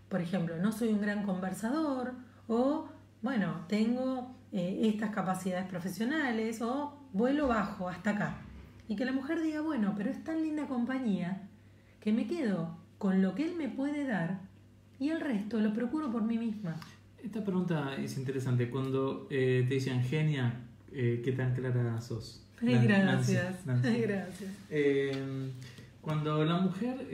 [0.09, 2.15] Por ejemplo, no soy un gran conversador
[2.49, 2.89] o,
[3.21, 8.39] bueno, tengo eh, estas capacidades profesionales o vuelo bajo hasta acá.
[8.89, 11.49] Y que la mujer diga, bueno, pero es tan linda compañía
[12.01, 14.41] que me quedo con lo que él me puede dar
[14.99, 16.77] y el resto lo procuro por mí misma.
[17.23, 18.71] Esta pregunta es interesante.
[18.71, 22.43] Cuando eh, te dicen, genia, eh, ¿qué tan clara sos?
[22.63, 23.67] gracias.
[23.67, 24.51] gracias.
[26.01, 27.07] cuando la mujer,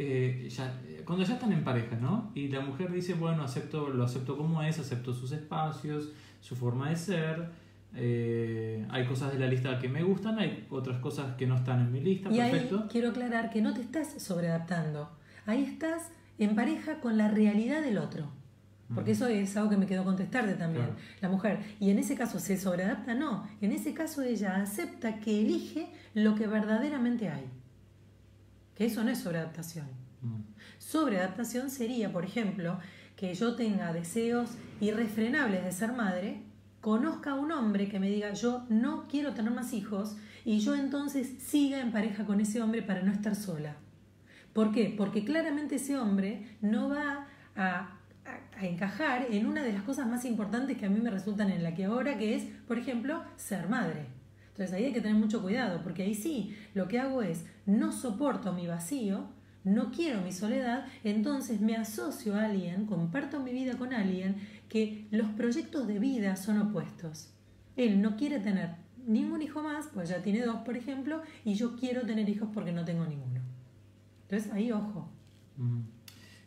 [0.48, 0.72] ya,
[1.04, 2.30] cuando ya están en pareja, ¿no?
[2.36, 6.12] Y la mujer dice, bueno, acepto, lo acepto como es, acepto sus espacios,
[6.44, 7.48] su forma de ser.
[7.96, 11.80] Eh, hay cosas de la lista que me gustan, hay otras cosas que no están
[11.80, 12.30] en mi lista.
[12.30, 15.08] Y ahí quiero aclarar que no te estás sobreadaptando.
[15.46, 18.30] Ahí estás en pareja con la realidad del otro.
[18.94, 20.90] Porque eso es algo que me quedó contestarte también,
[21.22, 21.60] la mujer.
[21.80, 23.14] Y en ese caso, ¿se sobreadapta?
[23.14, 23.48] No.
[23.62, 27.48] En ese caso, ella acepta que elige lo que verdaderamente hay.
[28.74, 29.86] Que eso no es sobreadaptación.
[30.20, 30.42] Mm.
[30.78, 32.78] Sobreadaptación sería, por ejemplo,
[33.24, 34.50] que yo tenga deseos
[34.82, 36.42] irrefrenables de ser madre,
[36.82, 40.74] conozca a un hombre que me diga yo no quiero tener más hijos y yo
[40.74, 43.76] entonces siga en pareja con ese hombre para no estar sola.
[44.52, 44.94] ¿Por qué?
[44.94, 50.26] Porque claramente ese hombre no va a, a encajar en una de las cosas más
[50.26, 53.70] importantes que a mí me resultan en la que ahora, que es, por ejemplo, ser
[53.70, 54.08] madre.
[54.50, 57.90] Entonces ahí hay que tener mucho cuidado, porque ahí sí, lo que hago es, no
[57.90, 59.30] soporto mi vacío,
[59.64, 64.36] no quiero mi soledad, entonces me asocio a alguien, comparto mi vida con alguien,
[64.68, 67.30] que los proyectos de vida son opuestos.
[67.76, 71.76] Él no quiere tener ningún hijo más, pues ya tiene dos, por ejemplo, y yo
[71.76, 73.40] quiero tener hijos porque no tengo ninguno.
[74.22, 75.08] Entonces ahí ojo.
[75.56, 75.80] Mm.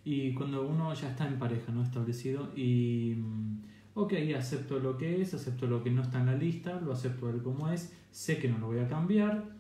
[0.06, 1.84] Y cuando uno ya está en pareja, ¿no?
[1.84, 3.16] Establecido y...
[3.18, 3.58] mm,
[4.00, 7.32] Ok, acepto lo que es, acepto lo que no está en la lista, lo acepto
[7.32, 9.57] tal como es, sé que no lo voy a cambiar,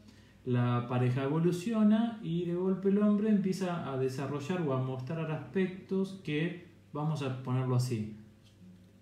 [0.47, 6.21] la pareja evoluciona y de golpe el hombre empieza a desarrollar o a mostrar aspectos
[6.23, 8.15] que, vamos a ponerlo así,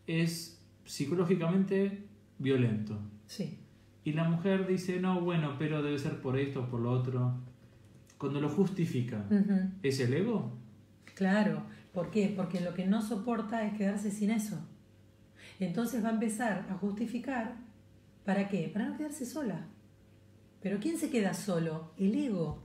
[0.07, 2.07] es psicológicamente
[2.39, 2.97] violento.
[3.27, 3.59] Sí.
[4.03, 7.35] Y la mujer dice, no, bueno, pero debe ser por esto o por lo otro.
[8.17, 9.23] Cuando lo justifica.
[9.83, 10.51] ¿es el ego?
[11.13, 11.61] Claro.
[11.93, 12.33] ¿Por qué?
[12.35, 14.57] Porque lo que no soporta es quedarse sin eso.
[15.59, 17.57] Entonces va a empezar a justificar.
[18.23, 18.67] ¿Para qué?
[18.73, 19.67] Para no quedarse sola.
[20.65, 21.91] Pero ¿quién se queda solo?
[21.95, 22.57] El ego.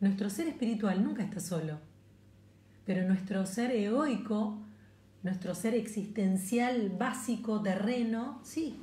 [0.00, 1.80] Nuestro ser espiritual nunca está solo.
[2.86, 4.56] Pero nuestro ser egoico,
[5.22, 8.74] nuestro ser existencial básico, terreno, sí.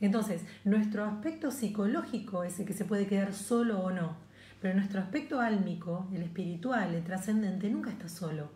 [0.00, 4.16] Entonces, nuestro aspecto psicológico es el que se puede quedar solo o no.
[4.62, 8.48] Pero nuestro aspecto álmico, el espiritual, el trascendente, nunca está solo.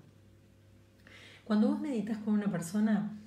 [1.44, 3.18] Cuando vos meditas con una persona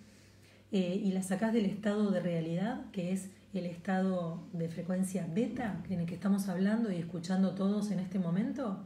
[0.71, 5.81] eh, y la sacás del estado de realidad, que es el estado de frecuencia beta
[5.89, 8.85] en el que estamos hablando y escuchando todos en este momento,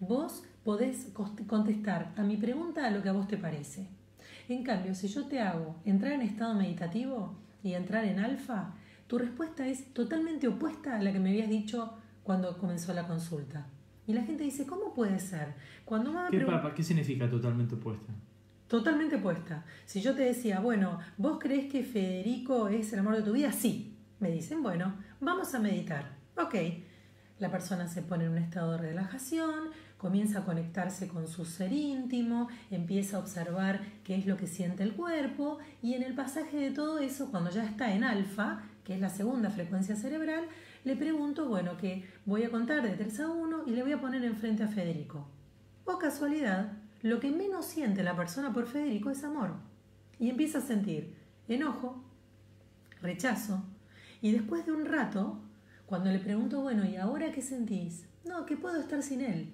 [0.00, 1.08] vos podés
[1.46, 3.88] contestar a mi pregunta a lo que a vos te parece.
[4.48, 8.74] En cambio, si yo te hago entrar en estado meditativo y entrar en alfa,
[9.06, 13.66] tu respuesta es totalmente opuesta a la que me habías dicho cuando comenzó la consulta.
[14.06, 15.54] Y la gente dice, ¿cómo puede ser?
[15.84, 18.12] Cuando me ¿Qué, papa, ¿Qué significa totalmente opuesta?
[18.68, 19.64] Totalmente opuesta.
[19.86, 23.52] Si yo te decía, bueno, ¿vos crees que Federico es el amor de tu vida?
[23.52, 23.93] Sí.
[24.24, 26.16] Me dicen, bueno, vamos a meditar.
[26.38, 26.54] Ok.
[27.40, 31.74] La persona se pone en un estado de relajación, comienza a conectarse con su ser
[31.74, 36.56] íntimo, empieza a observar qué es lo que siente el cuerpo y en el pasaje
[36.56, 40.46] de todo eso, cuando ya está en alfa, que es la segunda frecuencia cerebral,
[40.84, 44.00] le pregunto, bueno, que voy a contar de 3 a 1 y le voy a
[44.00, 45.28] poner enfrente a Federico.
[45.84, 49.50] O casualidad, lo que menos siente la persona por Federico es amor.
[50.18, 51.14] Y empieza a sentir
[51.46, 52.02] enojo,
[53.02, 53.62] rechazo.
[54.24, 55.38] Y después de un rato,
[55.84, 58.06] cuando le pregunto, bueno, ¿y ahora qué sentís?
[58.24, 59.50] No, que puedo estar sin él.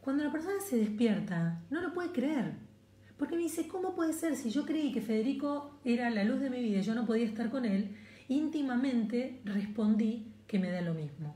[0.00, 2.52] Cuando la persona se despierta, no lo puede creer.
[3.18, 6.50] Porque me dice, ¿cómo puede ser si yo creí que Federico era la luz de
[6.50, 7.96] mi vida y yo no podía estar con él?
[8.28, 11.34] Íntimamente respondí que me da lo mismo.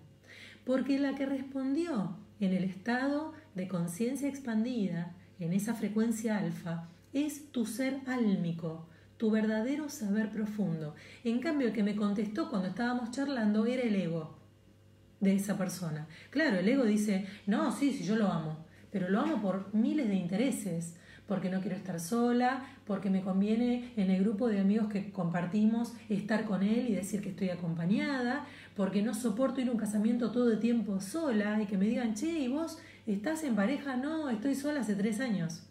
[0.65, 7.51] Porque la que respondió en el estado de conciencia expandida, en esa frecuencia alfa, es
[7.51, 8.87] tu ser álmico,
[9.19, 10.95] tu verdadero saber profundo.
[11.25, 14.39] En cambio, el que me contestó cuando estábamos charlando era el ego
[15.21, 16.07] de esa persona.
[16.31, 20.09] Claro, el ego dice, no, sí, sí, yo lo amo, pero lo amo por miles
[20.09, 24.89] de intereses, porque no quiero estar sola, porque me conviene en el grupo de amigos
[24.89, 29.73] que compartimos estar con él y decir que estoy acompañada, porque no soporto ir a
[29.73, 33.57] un casamiento todo el tiempo sola y que me digan, che, ¿y vos estás en
[33.57, 33.97] pareja?
[33.97, 35.65] No, estoy sola hace tres años.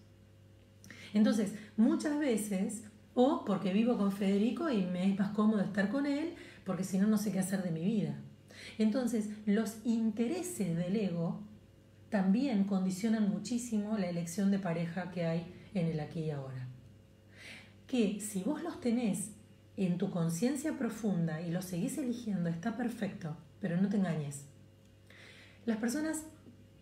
[1.14, 2.84] Entonces, muchas veces,
[3.20, 7.00] o porque vivo con Federico y me es más cómodo estar con él, porque si
[7.00, 8.16] no, no sé qué hacer de mi vida.
[8.78, 11.42] Entonces, los intereses del ego
[12.10, 16.68] también condicionan muchísimo la elección de pareja que hay en el aquí y ahora.
[17.88, 19.32] Que si vos los tenés
[19.78, 24.46] en tu conciencia profunda y los seguís eligiendo, está perfecto, pero no te engañes.
[25.66, 26.22] Las personas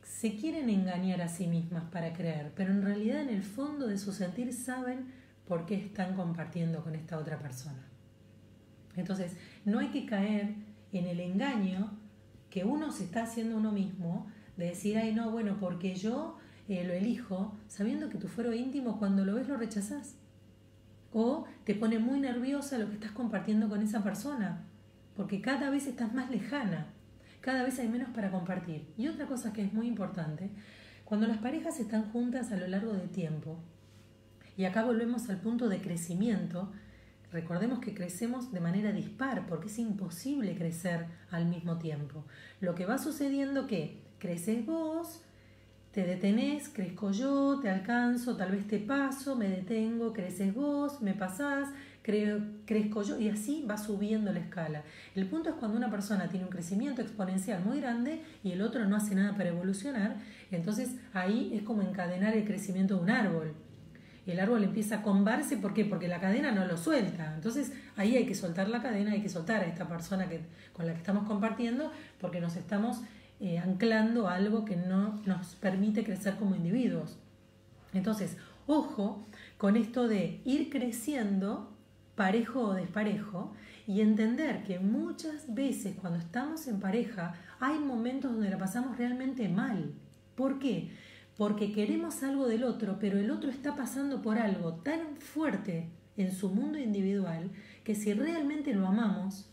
[0.04, 3.98] se quieren engañar a sí mismas para creer, pero en realidad en el fondo de
[3.98, 7.88] su sentir saben por qué están compartiendo con esta otra persona.
[8.96, 9.36] Entonces,
[9.66, 10.56] no hay que caer
[10.92, 11.92] en el engaño
[12.50, 14.28] que uno se está haciendo uno mismo
[14.58, 16.38] de decir, ay no, bueno, porque yo
[16.68, 20.16] eh, lo elijo, sabiendo que tu fuero íntimo cuando lo ves lo rechazás.
[21.12, 24.64] O te pone muy nerviosa lo que estás compartiendo con esa persona,
[25.16, 26.88] porque cada vez estás más lejana,
[27.42, 28.88] cada vez hay menos para compartir.
[28.98, 30.50] Y otra cosa que es muy importante,
[31.06, 33.60] cuando las parejas están juntas a lo largo del tiempo,
[34.58, 36.72] y acá volvemos al punto de crecimiento,
[37.36, 42.24] Recordemos que crecemos de manera dispar porque es imposible crecer al mismo tiempo.
[42.62, 45.22] Lo que va sucediendo que creces vos,
[45.92, 51.14] te detenés, crezco yo, te alcanzo, tal vez te paso, me detengo, creces vos, me
[51.14, 51.68] pasás,
[52.04, 54.84] crezco yo y así va subiendo la escala.
[55.14, 58.86] El punto es cuando una persona tiene un crecimiento exponencial muy grande y el otro
[58.86, 60.16] no hace nada para evolucionar,
[60.52, 63.65] entonces ahí es como encadenar el crecimiento de un árbol.
[64.26, 65.86] El árbol empieza a combarse, ¿por qué?
[65.86, 67.34] Porque la cadena no lo suelta.
[67.36, 70.42] Entonces ahí hay que soltar la cadena, hay que soltar a esta persona que,
[70.74, 73.02] con la que estamos compartiendo, porque nos estamos
[73.40, 77.18] eh, anclando a algo que no nos permite crecer como individuos.
[77.94, 79.26] Entonces, ojo
[79.58, 81.72] con esto de ir creciendo
[82.16, 83.54] parejo o desparejo,
[83.88, 89.48] y entender que muchas veces cuando estamos en pareja hay momentos donde la pasamos realmente
[89.48, 89.94] mal.
[90.36, 90.92] ¿Por qué?
[91.38, 96.32] Porque queremos algo del otro, pero el otro está pasando por algo tan fuerte en
[96.32, 97.52] su mundo individual
[97.84, 99.50] que si realmente lo amamos,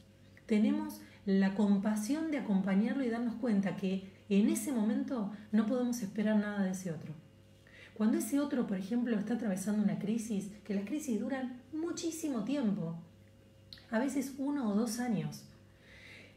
[0.47, 6.37] tenemos la compasión de acompañarlo y darnos cuenta que en ese momento no podemos esperar
[6.37, 7.13] nada de ese otro.
[7.95, 12.97] Cuando ese otro, por ejemplo, está atravesando una crisis, que las crisis duran muchísimo tiempo,
[13.91, 15.45] a veces uno o dos años.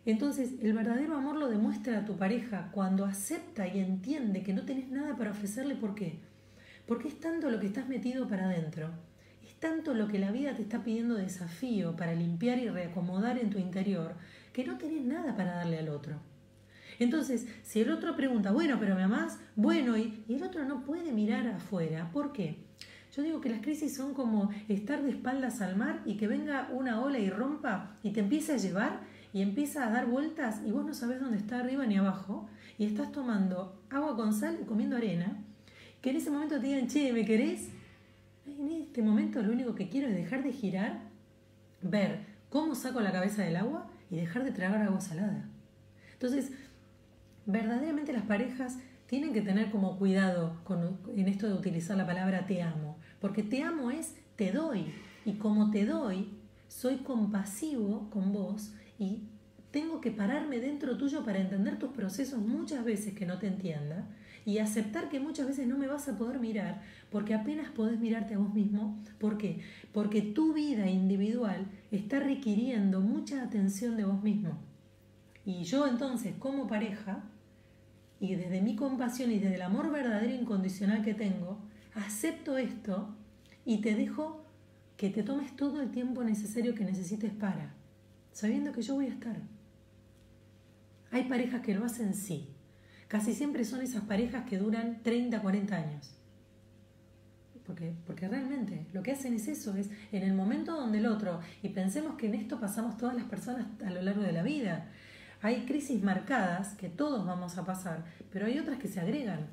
[0.05, 4.63] Entonces, el verdadero amor lo demuestra a tu pareja cuando acepta y entiende que no
[4.63, 5.75] tenés nada para ofrecerle.
[5.75, 6.19] ¿Por qué?
[6.85, 8.91] Porque es tanto lo que estás metido para adentro,
[9.43, 13.49] es tanto lo que la vida te está pidiendo desafío para limpiar y reacomodar en
[13.49, 14.13] tu interior,
[14.53, 16.19] que no tenés nada para darle al otro.
[16.99, 21.11] Entonces, si el otro pregunta, bueno, pero me amás, bueno, y, el otro no puede
[21.11, 22.63] mirar afuera, ¿por qué?
[23.15, 26.69] Yo digo que las crisis son como estar de espaldas al mar y que venga
[26.71, 28.99] una ola y rompa y te empiece a llevar
[29.35, 32.85] y empieza a dar vueltas y vos no sabes dónde está arriba ni abajo y
[32.85, 35.43] estás tomando agua con sal y comiendo arena,
[36.01, 37.67] que en ese momento te digan, che, ¿me querés?
[38.47, 41.01] En este momento lo único que quiero es dejar de girar,
[41.81, 45.43] ver cómo saco la cabeza del agua y dejar de tragar agua salada.
[46.13, 46.53] Entonces,
[47.45, 50.55] verdaderamente las parejas tienen que tener como cuidado
[51.13, 54.93] en esto de utilizar la palabra te amo, porque te amo es te doy,
[55.25, 56.29] y como te doy,
[56.69, 59.23] soy compasivo con vos y
[59.71, 64.07] tengo que pararme dentro tuyo para entender tus procesos muchas veces que no te entienda
[64.45, 66.81] y aceptar que muchas veces no me vas a poder mirar
[67.11, 69.03] porque apenas podés mirarte a vos mismo.
[69.19, 69.59] ¿Por qué?
[69.91, 74.57] Porque tu vida individual está requiriendo mucha atención de vos mismo.
[75.45, 77.23] Y yo entonces como pareja
[78.19, 81.59] y desde mi compasión y desde el amor verdadero e incondicional que tengo,
[81.95, 83.15] acepto esto
[83.65, 84.45] y te dejo
[84.95, 87.73] que te tomes todo el tiempo necesario que necesites para,
[88.35, 89.37] sabiendo que yo voy a estar.
[91.09, 92.53] Hay parejas que lo hacen sí.
[93.07, 96.11] Casi siempre son esas parejas que duran 30, 40 años.
[97.65, 101.39] Porque, porque realmente lo que hacen es eso, es en el momento donde el otro,
[101.63, 104.91] y pensemos que en esto pasamos todas las personas a lo largo de la vida,
[105.41, 109.47] hay crisis marcadas que todos vamos a pasar, pero hay otras que se agregan.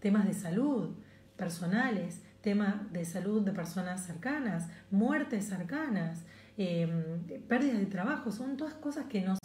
[0.00, 0.96] Temas de salud,
[1.36, 6.24] personales, tema de salud de personas cercanas, muertes cercanas,
[6.56, 9.38] em, pérdidas de trabajo, son todas cosas que nos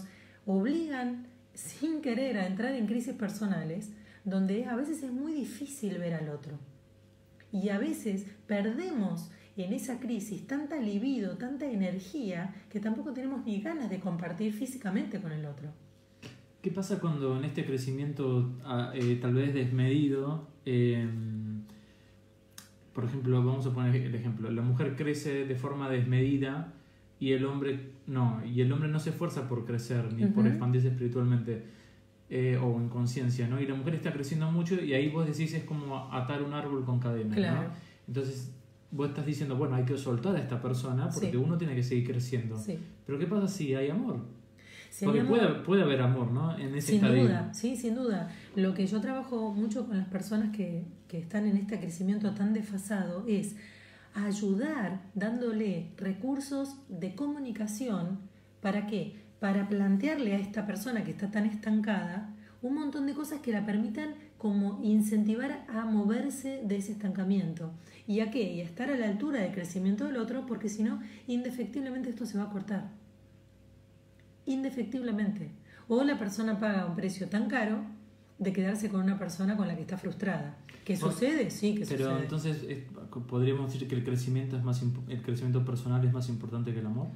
[0.46, 3.92] obligan sin querer a entrar en crisis personales,
[4.24, 6.58] donde a veces es muy difícil ver al otro.
[7.52, 13.62] Y a veces perdemos en esa crisis tanta libido, tanta energía, que tampoco tenemos ni
[13.62, 15.70] ganas de compartir físicamente con el otro.
[16.62, 21.64] ¿Qué pasa cuando en este crecimiento ah, eh, tal vez desmedido, em,
[22.94, 26.74] por ejemplo, vamos a poner el ejemplo, la mujer crece de forma desmedida
[27.22, 30.88] y el hombre no, y el hombre no se esfuerza por crecer ni por expandirse
[30.88, 31.64] espiritualmente
[32.32, 33.62] eh, o en conciencia, ¿no?
[33.62, 36.84] Y la mujer está creciendo mucho y ahí vos decís es como atar un árbol
[36.84, 37.64] con cadena, ¿no?
[38.08, 38.52] Entonces
[38.90, 42.08] vos estás diciendo, bueno, hay que soltar a esta persona porque uno tiene que seguir
[42.08, 42.60] creciendo.
[43.06, 44.26] Pero ¿qué pasa si hay amor?
[45.06, 46.58] porque puede, puede, haber amor, ¿no?
[46.58, 48.30] En ese sin duda, sí, sin duda.
[48.56, 52.52] Lo que yo trabajo mucho con las personas que, que están en este crecimiento tan
[52.52, 53.56] desfasado es
[54.14, 58.20] ayudar dándole recursos de comunicación.
[58.62, 59.16] ¿Para qué?
[59.40, 63.66] Para plantearle a esta persona que está tan estancada un montón de cosas que la
[63.66, 67.72] permitan como incentivar a moverse de ese estancamiento.
[68.08, 68.54] ¿Y a qué?
[68.54, 72.26] Y a estar a la altura del crecimiento del otro, porque si no, indefectiblemente esto
[72.26, 72.90] se va a cortar.
[74.46, 75.52] Indefectiblemente.
[75.88, 77.84] O la persona paga un precio tan caro
[78.42, 80.58] de quedarse con una persona con la que está frustrada.
[80.84, 81.52] ¿Qué sucede?
[81.52, 82.66] Sí, que Pero entonces,
[83.28, 86.88] ¿podríamos decir que el crecimiento, es más el crecimiento personal es más importante que el
[86.88, 87.08] amor?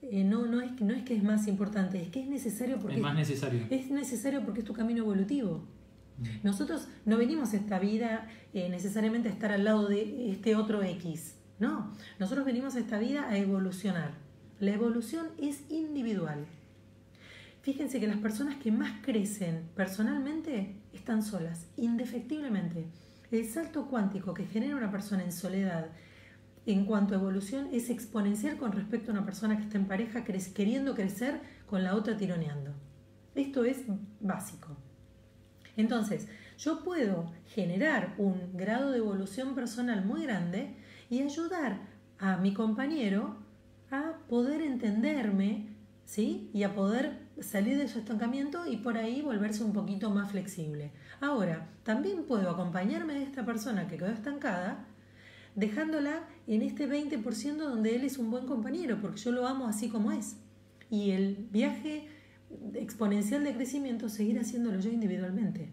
[0.00, 2.96] Eh, no, no es, no es que es más importante, es que es necesario porque...
[2.96, 3.66] Es más necesario.
[3.68, 5.62] Es necesario porque es tu camino evolutivo.
[6.18, 6.24] Mm.
[6.42, 10.82] Nosotros no venimos a esta vida eh, necesariamente a estar al lado de este otro
[10.82, 11.36] X.
[11.58, 14.14] No, nosotros venimos a esta vida a evolucionar.
[14.58, 16.46] La evolución es individual.
[17.62, 22.86] Fíjense que las personas que más crecen personalmente están solas, indefectiblemente.
[23.30, 25.86] El salto cuántico que genera una persona en soledad
[26.66, 30.24] en cuanto a evolución es exponencial con respecto a una persona que está en pareja
[30.24, 32.74] queriendo crecer con la otra tironeando.
[33.34, 33.78] Esto es
[34.20, 34.76] básico.
[35.76, 40.76] Entonces, yo puedo generar un grado de evolución personal muy grande
[41.08, 41.80] y ayudar
[42.18, 43.36] a mi compañero
[43.90, 45.68] a poder entenderme,
[46.04, 46.50] ¿sí?
[46.52, 50.92] Y a poder salir de su estancamiento y por ahí volverse un poquito más flexible.
[51.20, 54.86] Ahora, también puedo acompañarme de esta persona que quedó estancada,
[55.54, 59.88] dejándola en este 20% donde él es un buen compañero, porque yo lo amo así
[59.88, 60.36] como es.
[60.90, 62.08] Y el viaje
[62.74, 65.70] exponencial de crecimiento, seguir haciéndolo yo individualmente.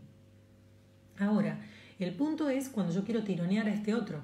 [1.17, 1.59] Ahora,
[1.99, 4.21] el punto es cuando yo quiero tironear a este otro.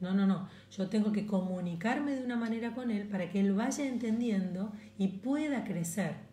[0.00, 0.48] No, no, no.
[0.76, 5.08] Yo tengo que comunicarme de una manera con él para que él vaya entendiendo y
[5.08, 6.27] pueda crecer.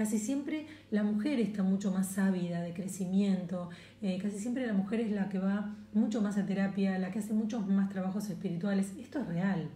[0.00, 3.68] Casi siempre la mujer está mucho más ávida de crecimiento,
[4.00, 7.18] eh, casi siempre la mujer es la que va mucho más a terapia, la que
[7.18, 8.94] hace muchos más trabajos espirituales.
[8.98, 9.68] Esto es real,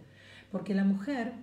[0.51, 1.33] porque la mujer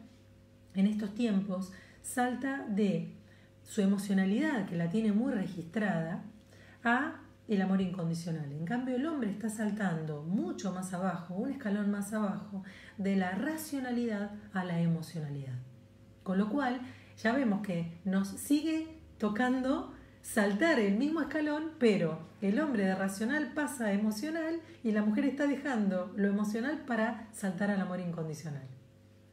[0.74, 1.72] en estos tiempos
[2.03, 3.14] salta de
[3.62, 6.24] su emocionalidad, que la tiene muy registrada,
[6.83, 8.51] a el amor incondicional.
[8.51, 12.64] En cambio, el hombre está saltando mucho más abajo, un escalón más abajo,
[12.99, 15.55] de la racionalidad a la emocionalidad.
[16.24, 16.80] Con lo cual,
[17.18, 23.52] ya vemos que nos sigue tocando saltar el mismo escalón, pero el hombre de racional
[23.54, 28.66] pasa a emocional y la mujer está dejando lo emocional para saltar al amor incondicional.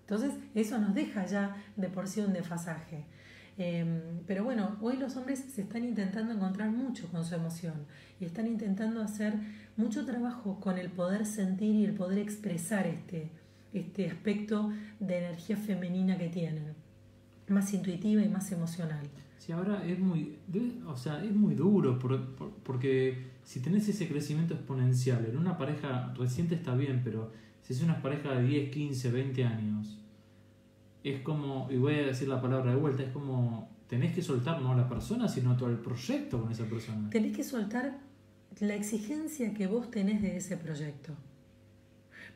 [0.02, 3.06] Entonces, eso nos deja ya de porción de fasaje.
[3.60, 7.86] Em, pero bueno, hoy los hombres se están intentando encontrar mucho con su emoción
[8.20, 9.34] y están intentando hacer
[9.76, 13.32] mucho trabajo con el poder sentir y el poder expresar este,
[13.74, 16.74] este aspecto de energía femenina que tienen,
[17.50, 19.08] más intuitiva y más emocional.
[19.38, 20.38] Sí, ahora es muy,
[20.86, 26.56] o sea, es muy duro porque si tenés ese crecimiento exponencial en una pareja reciente
[26.56, 27.32] está bien, pero
[27.62, 30.00] si es una pareja de 10, 15, 20 años,
[31.04, 34.62] es como, y voy a decir la palabra de vuelta, es como tenés que soltar
[34.62, 37.10] no a la persona, sino todo el proyecto con esa persona.
[37.10, 38.00] Tenés que soltar
[38.60, 41.14] la exigencia que vos tenés de ese proyecto.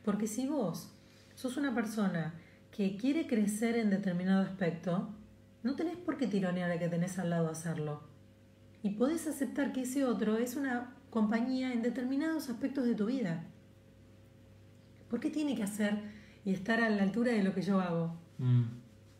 [0.04, 0.90] Porque si vos
[1.34, 2.34] sos una persona
[2.74, 5.08] que quiere crecer en determinado aspecto,
[5.62, 8.02] no tenés por qué tironear a que tenés al lado a hacerlo.
[8.82, 13.44] Y podés aceptar que ese otro es una compañía en determinados aspectos de tu vida.
[15.08, 16.00] ¿Por qué tiene que hacer
[16.44, 18.16] y estar a la altura de lo que yo hago?
[18.38, 18.64] Mm.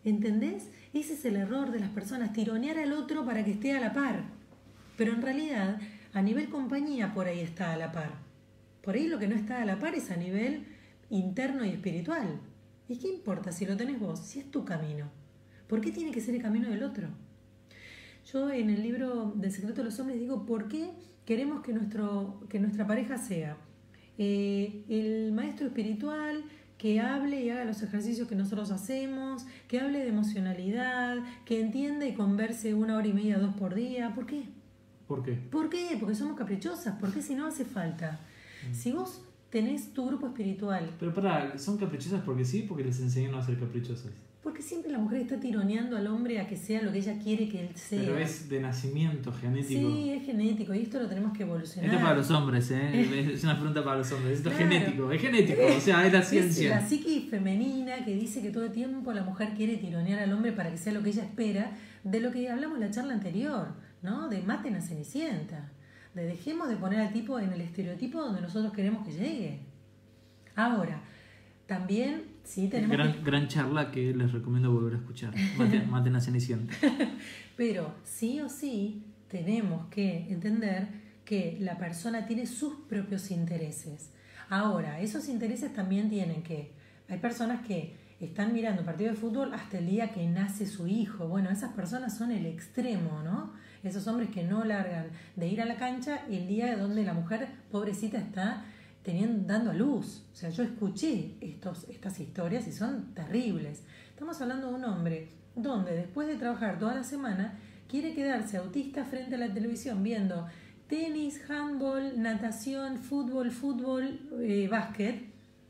[0.02, 0.72] ¿Entendés?
[0.92, 3.92] Ese es el error de las personas, tironear al otro para que esté a la
[3.92, 4.24] par.
[4.96, 5.78] Pero en realidad,
[6.12, 8.14] a nivel compañía, por ahí está a la par.
[8.82, 10.66] Por ahí lo que no está a la par es a nivel
[11.08, 12.40] interno y espiritual.
[12.88, 14.20] ¿Y qué importa si lo tenés vos?
[14.20, 15.10] Si es tu camino.
[15.68, 17.08] ¿Por qué tiene que ser el camino del otro?
[18.32, 20.92] Yo en el libro del secreto de los hombres digo, ¿por qué
[21.24, 23.56] queremos que, nuestro, que nuestra pareja sea
[24.18, 26.44] eh, el maestro espiritual,
[26.78, 32.06] que hable y haga los ejercicios que nosotros hacemos, que hable de emocionalidad, que entienda
[32.06, 34.14] y converse una hora y media, dos por día.
[34.14, 34.44] ¿Por qué?
[35.06, 35.32] ¿Por qué?
[35.32, 35.96] ¿Por qué?
[35.98, 36.98] Porque somos caprichosas.
[36.98, 38.20] ¿Por qué si no hace falta?
[38.68, 38.74] Mm.
[38.74, 39.22] Si vos
[39.54, 40.90] tenés tu grupo espiritual.
[40.98, 42.66] Pero para, ¿son caprichosas porque sí?
[42.68, 44.10] Porque les enseñan a ser caprichosas.
[44.42, 47.48] Porque siempre la mujer está tironeando al hombre a que sea lo que ella quiere
[47.48, 48.00] que él sea.
[48.00, 49.88] Pero es de nacimiento, genético.
[49.88, 51.84] Sí, es genético y esto lo tenemos que evolucionar.
[51.84, 53.30] Esto es para los hombres, ¿eh?
[53.32, 54.38] es una pregunta para los hombres.
[54.38, 56.76] Esto es genético, es genético, o sea, es la ciencia.
[56.76, 60.32] Es la psique femenina que dice que todo el tiempo la mujer quiere tironear al
[60.32, 63.14] hombre para que sea lo que ella espera, de lo que hablamos en la charla
[63.14, 63.68] anterior,
[64.02, 64.28] ¿no?
[64.28, 65.70] De maten a Cenicienta.
[66.14, 69.60] De dejemos de poner al tipo en el estereotipo donde nosotros queremos que llegue.
[70.54, 71.00] Ahora,
[71.66, 75.34] también sí tenemos gran, gran charla que les recomiendo volver a escuchar.
[75.56, 76.74] Maten, maten a Cenicienta.
[77.56, 80.88] Pero sí o sí tenemos que entender
[81.24, 84.10] que la persona tiene sus propios intereses.
[84.50, 86.72] Ahora, esos intereses también tienen que...
[87.08, 90.86] Hay personas que están mirando un partido de fútbol hasta el día que nace su
[90.86, 91.26] hijo.
[91.26, 93.52] Bueno, esas personas son el extremo, ¿no?
[93.84, 97.48] Esos hombres que no largan de ir a la cancha el día donde la mujer
[97.70, 98.64] pobrecita está
[99.02, 100.24] teniendo, dando a luz.
[100.32, 103.82] O sea, yo escuché estos, estas historias y son terribles.
[104.08, 109.04] Estamos hablando de un hombre donde después de trabajar toda la semana quiere quedarse autista
[109.04, 110.46] frente a la televisión viendo
[110.88, 115.26] tenis, handball, natación, fútbol, fútbol, eh, básquet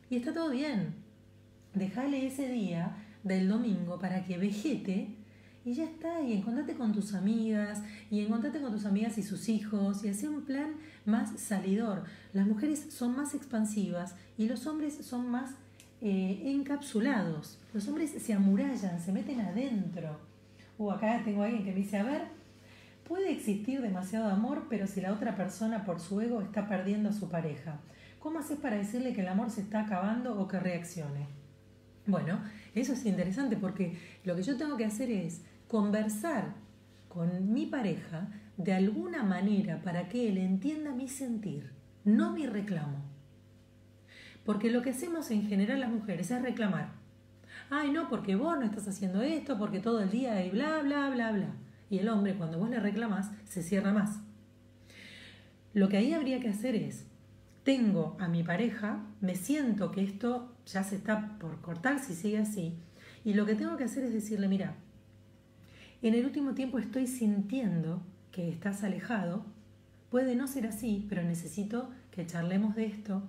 [0.09, 0.95] y está todo bien.
[1.75, 5.17] Dejale ese día del domingo para que vegete
[5.65, 9.49] y ya está, y encontrate con tus amigas, y encontrate con tus amigas y sus
[9.49, 10.75] hijos, y hacer un plan
[11.07, 12.05] más salidor.
[12.33, 15.53] Las mujeres son más expansivas y los hombres son más
[16.03, 17.59] eh, encapsulados.
[17.73, 20.19] Los hombres se amurallan, se meten adentro.
[20.77, 22.23] Uh, acá tengo a alguien que me dice, a ver,
[23.09, 27.13] puede existir demasiado amor, pero si la otra persona por su ego está perdiendo a
[27.13, 27.81] su pareja,
[28.19, 31.27] ¿cómo haces para decirle que el amor se está acabando o que reaccione?
[32.07, 32.41] Bueno,
[32.75, 35.41] eso es interesante porque lo que yo tengo que hacer es
[35.75, 36.55] conversar
[37.09, 41.73] con mi pareja de alguna manera para que él entienda mi sentir,
[42.05, 43.03] no mi reclamo.
[44.45, 46.93] Porque lo que hacemos en general las mujeres es reclamar.
[47.71, 51.11] Ay, no, porque vos no estás haciendo esto, porque todo el día y bla, bla,
[51.11, 51.57] bla, bla.
[51.91, 54.21] Y el hombre, cuando vos le reclamás, se cierra más.
[55.73, 57.05] Lo que ahí habría que hacer es,
[57.65, 62.39] tengo a mi pareja, me siento que esto ya se está por cortar si sigue
[62.39, 62.79] así,
[63.25, 64.77] y lo que tengo que hacer es decirle, mira,
[66.09, 69.47] en el último tiempo estoy sintiendo que estás alejado,
[70.11, 73.23] puede no ser así, pero necesito que charlemos de esto,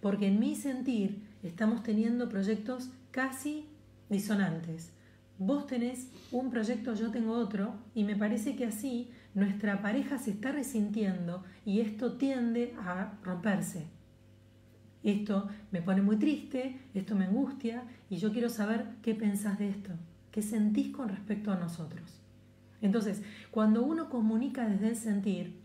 [0.00, 3.66] porque en mi sentir estamos teniendo proyectos casi
[4.08, 4.92] disonantes.
[5.38, 10.30] Vos tenés un proyecto, yo tengo otro, y me parece que así nuestra pareja se
[10.30, 13.88] está resintiendo y esto tiende a romperse.
[15.02, 19.68] Esto me pone muy triste, esto me angustia y yo quiero saber qué pensás de
[19.68, 19.90] esto,
[20.30, 22.21] qué sentís con respecto a nosotros.
[22.82, 25.60] Entonces, cuando uno comunica desde el sentir,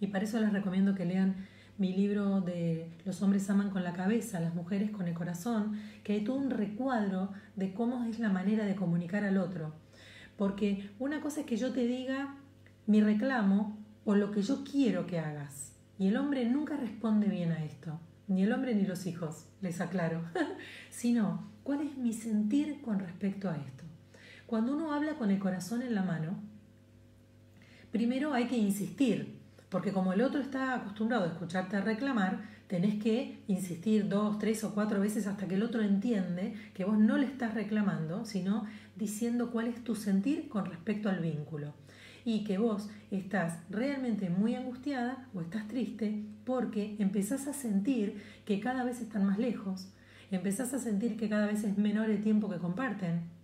[0.00, 3.94] y para eso les recomiendo que lean mi libro de Los hombres aman con la
[3.94, 8.28] cabeza, las mujeres con el corazón, que hay todo un recuadro de cómo es la
[8.28, 9.74] manera de comunicar al otro.
[10.36, 12.36] Porque una cosa es que yo te diga
[12.86, 15.72] mi reclamo o lo que yo quiero que hagas.
[15.98, 17.98] Y el hombre nunca responde bien a esto.
[18.28, 20.22] Ni el hombre ni los hijos, les aclaro.
[20.90, 23.84] Sino, ¿cuál es mi sentir con respecto a esto?
[24.50, 26.34] Cuando uno habla con el corazón en la mano,
[27.92, 29.38] primero hay que insistir,
[29.68, 34.74] porque como el otro está acostumbrado a escucharte reclamar, tenés que insistir dos, tres o
[34.74, 39.52] cuatro veces hasta que el otro entiende que vos no le estás reclamando, sino diciendo
[39.52, 41.72] cuál es tu sentir con respecto al vínculo.
[42.24, 48.58] Y que vos estás realmente muy angustiada o estás triste porque empezás a sentir que
[48.58, 49.92] cada vez están más lejos,
[50.32, 53.38] empezás a sentir que cada vez es menor el tiempo que comparten.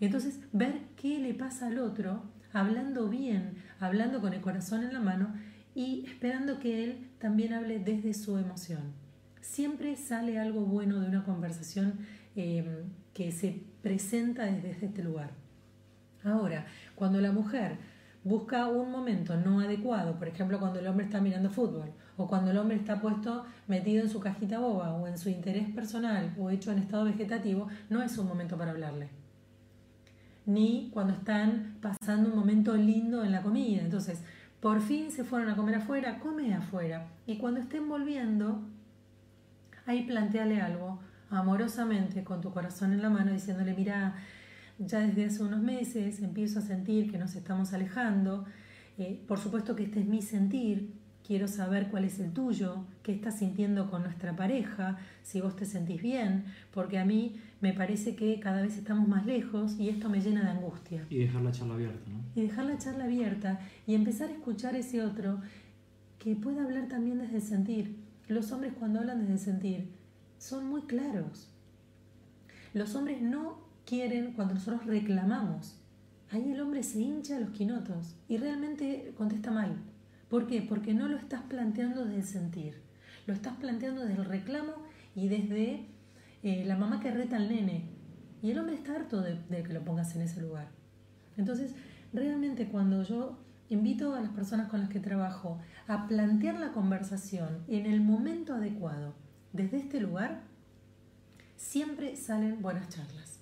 [0.00, 2.22] Entonces ver qué le pasa al otro,
[2.52, 5.34] hablando bien, hablando con el corazón en la mano
[5.74, 8.92] y esperando que él también hable desde su emoción.
[9.40, 11.98] Siempre sale algo bueno de una conversación
[12.34, 15.30] em, que se presenta desde este lugar.
[16.24, 17.78] Ahora, cuando la mujer
[18.24, 22.50] busca un momento no adecuado, por ejemplo cuando el hombre está mirando fútbol, o cuando
[22.50, 26.50] el hombre está puesto metido en su cajita boba, o en su interés personal, o
[26.50, 29.19] hecho en estado vegetativo, no es un momento para hablarle.
[30.46, 33.82] Ni cuando están pasando un momento lindo en la comida.
[33.82, 34.22] Entonces,
[34.60, 37.08] por fin se fueron a comer afuera, come afuera.
[37.26, 38.62] Y cuando estén volviendo,
[39.86, 44.16] ahí planteale algo amorosamente con tu corazón en la mano, diciéndole, mira,
[44.78, 48.44] ya desde hace unos meses empiezo a sentir que nos estamos alejando.
[48.98, 50.92] Eh, por supuesto que este es mi sentir,
[51.26, 55.64] quiero saber cuál es el tuyo, qué estás sintiendo con nuestra pareja, si vos te
[55.64, 60.08] sentís bien, porque a mí me parece que cada vez estamos más lejos y esto
[60.08, 61.06] me llena de angustia.
[61.10, 62.24] Y dejar la charla abierta, ¿no?
[62.34, 65.40] Y dejar la charla abierta y empezar a escuchar ese otro
[66.18, 67.96] que pueda hablar también desde el sentir.
[68.28, 69.88] Los hombres cuando hablan desde el sentir
[70.38, 71.50] son muy claros.
[72.72, 75.76] Los hombres no quieren cuando nosotros reclamamos.
[76.30, 79.76] Ahí el hombre se hincha a los quinotos y realmente contesta mal.
[80.28, 80.62] ¿Por qué?
[80.62, 82.74] Porque no lo estás planteando desde el sentir.
[83.26, 84.74] Lo estás planteando desde el reclamo
[85.16, 85.86] y desde
[86.42, 87.84] eh, la mamá que reta al nene.
[88.42, 90.68] Y el hombre está harto de, de que lo pongas en ese lugar.
[91.36, 91.74] Entonces,
[92.12, 93.38] realmente cuando yo
[93.68, 98.54] invito a las personas con las que trabajo a plantear la conversación en el momento
[98.54, 99.14] adecuado,
[99.52, 100.42] desde este lugar,
[101.56, 103.40] siempre salen buenas charlas.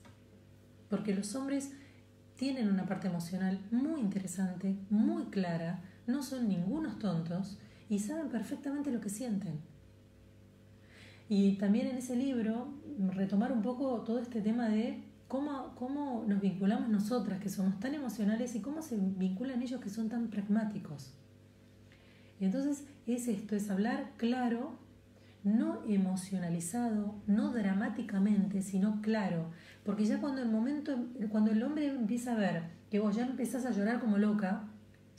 [0.91, 1.73] Porque los hombres
[2.37, 8.91] tienen una parte emocional muy interesante, muy clara, no son ningunos tontos y saben perfectamente
[8.91, 9.61] lo que sienten.
[11.29, 12.69] Y también en ese libro
[13.15, 17.95] retomar un poco todo este tema de cómo, cómo nos vinculamos nosotras, que somos tan
[17.95, 21.13] emocionales, y cómo se vinculan ellos que son tan pragmáticos.
[22.41, 24.79] Y entonces es esto, es hablar claro,
[25.45, 29.51] no emocionalizado, no dramáticamente, sino claro.
[29.85, 30.97] Porque ya cuando el momento,
[31.31, 34.68] cuando el hombre empieza a ver que vos ya empezás a llorar como loca,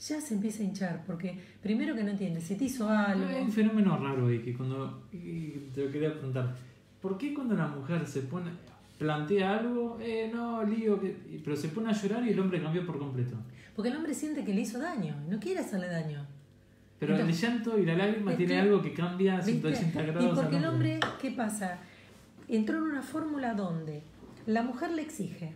[0.00, 3.26] ya se empieza a hinchar, porque primero que no entiende, si te hizo algo...
[3.26, 5.02] Hay un fenómeno raro ahí que cuando...
[5.10, 6.56] te lo quería preguntar,
[7.02, 8.50] ¿por qué cuando la mujer se pone,
[8.98, 12.86] plantea algo, eh, no, lío, que, pero se pone a llorar y el hombre cambió
[12.86, 13.36] por completo?
[13.76, 16.26] Porque el hombre siente que le hizo daño, no quiere hacerle daño.
[16.98, 20.24] Pero el llanto y la lágrima tiene algo que cambia 180 grados.
[20.24, 21.78] Y porque el hombre, ¿qué pasa?
[22.46, 24.02] Entró en una fórmula donde
[24.46, 25.52] la mujer le exige,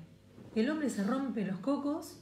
[0.55, 2.19] el hombre se rompe los cocos,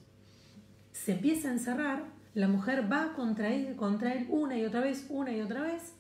[0.92, 5.06] se empieza a encerrar, la mujer va contra él, contra él una y otra vez,
[5.08, 5.94] una y otra vez,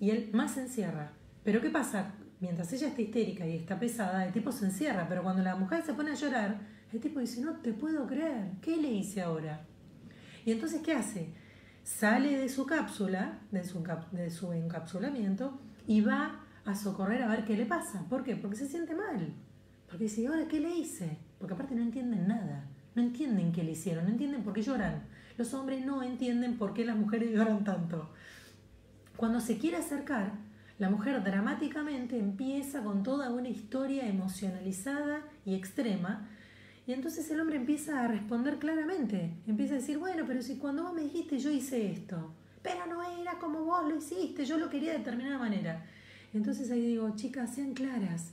[0.00, 1.12] y él más se encierra.
[1.44, 2.14] Pero ¿qué pasa?
[2.40, 5.82] Mientras ella está histérica y está pesada, el tipo se encierra, pero cuando la mujer
[5.82, 6.60] se pone a llorar,
[6.92, 9.66] el tipo dice, no te puedo creer, ¿qué le hice ahora?
[10.44, 11.32] Y entonces, ¿qué hace?
[11.82, 13.82] Sale de su cápsula, de su,
[14.12, 18.06] de su encapsulamiento, y va a socorrer a ver qué le pasa.
[18.08, 18.36] ¿Por qué?
[18.36, 19.34] Porque se siente mal.
[19.86, 21.18] Porque dice, ahora qué le hice?
[21.38, 22.68] Porque aparte no entienden nada.
[22.94, 25.02] No entienden qué le hicieron, no entienden por qué lloran.
[25.36, 28.10] Los hombres no entienden por qué las mujeres lloran tanto.
[29.16, 30.32] Cuando se quiere acercar,
[30.78, 36.28] la mujer dramáticamente empieza con toda una historia emocionalizada y extrema.
[36.86, 39.36] Y entonces el hombre empieza a responder claramente.
[39.46, 43.02] Empieza a decir, bueno, pero si cuando vos me dijiste yo hice esto, pero no
[43.20, 45.84] era como vos lo hiciste, yo lo quería de determinada manera.
[46.32, 48.32] Entonces ahí digo, chicas, sean claras.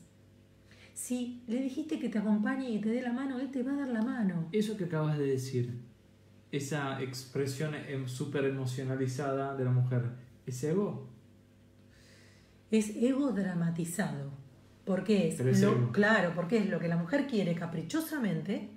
[0.94, 3.78] Si le dijiste que te acompañe y te dé la mano, él te va a
[3.78, 4.48] dar la mano.
[4.52, 5.82] Eso que acabas de decir,
[6.52, 10.12] esa expresión em, súper emocionalizada de la mujer,
[10.46, 11.10] ¿es ego?
[12.70, 14.32] Es ego dramatizado.
[14.86, 15.36] ¿Por qué es?
[15.92, 18.70] Claro, porque es lo que la mujer quiere caprichosamente.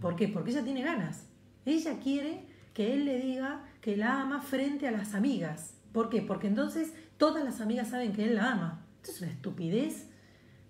[0.00, 0.28] ¿Por qué?
[0.28, 1.26] Porque ella tiene ganas.
[1.64, 5.74] Ella quiere que él le diga que la ama frente a las amigas.
[5.92, 6.22] ¿Por qué?
[6.22, 8.86] Porque entonces todas las amigas saben que él la ama.
[9.02, 10.08] Esto es una estupidez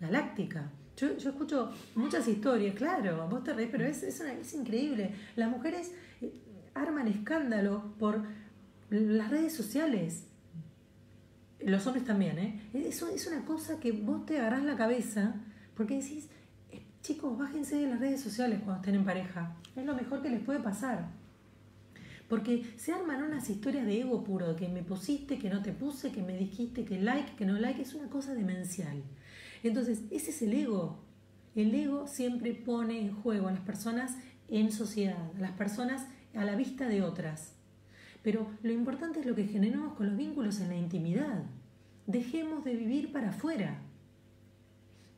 [0.00, 0.70] galáctica.
[0.97, 5.14] Yo, escucho muchas historias, claro, vos te reís, pero es, es, increíble.
[5.36, 6.32] Las mujeres eh,
[6.74, 8.22] arman escándalo por
[8.90, 10.26] las redes sociales.
[11.61, 12.61] Los hombres también, ¿eh?
[12.74, 15.34] Eso es una cosa que vos te agarrás la cabeza
[15.74, 16.28] porque decís,
[16.70, 19.57] eh, chicos, bájense de las redes sociales cuando estén en pareja.
[19.74, 21.09] Es lo mejor que les puede pasar.
[22.32, 26.12] Porque se arman unas historias de ego puro, que me pusiste, que no te puse,
[26.12, 29.02] que me dijiste, que like, que no like, es una cosa demencial.
[29.62, 30.98] Entonces, ese es el ego.
[31.54, 34.16] El ego siempre pone en juego a las personas
[34.48, 37.52] en sociedad, a las personas a la vista de otras.
[38.22, 41.42] Pero lo importante es lo que generamos con los vínculos en la intimidad.
[42.06, 43.82] Dejemos de vivir para afuera.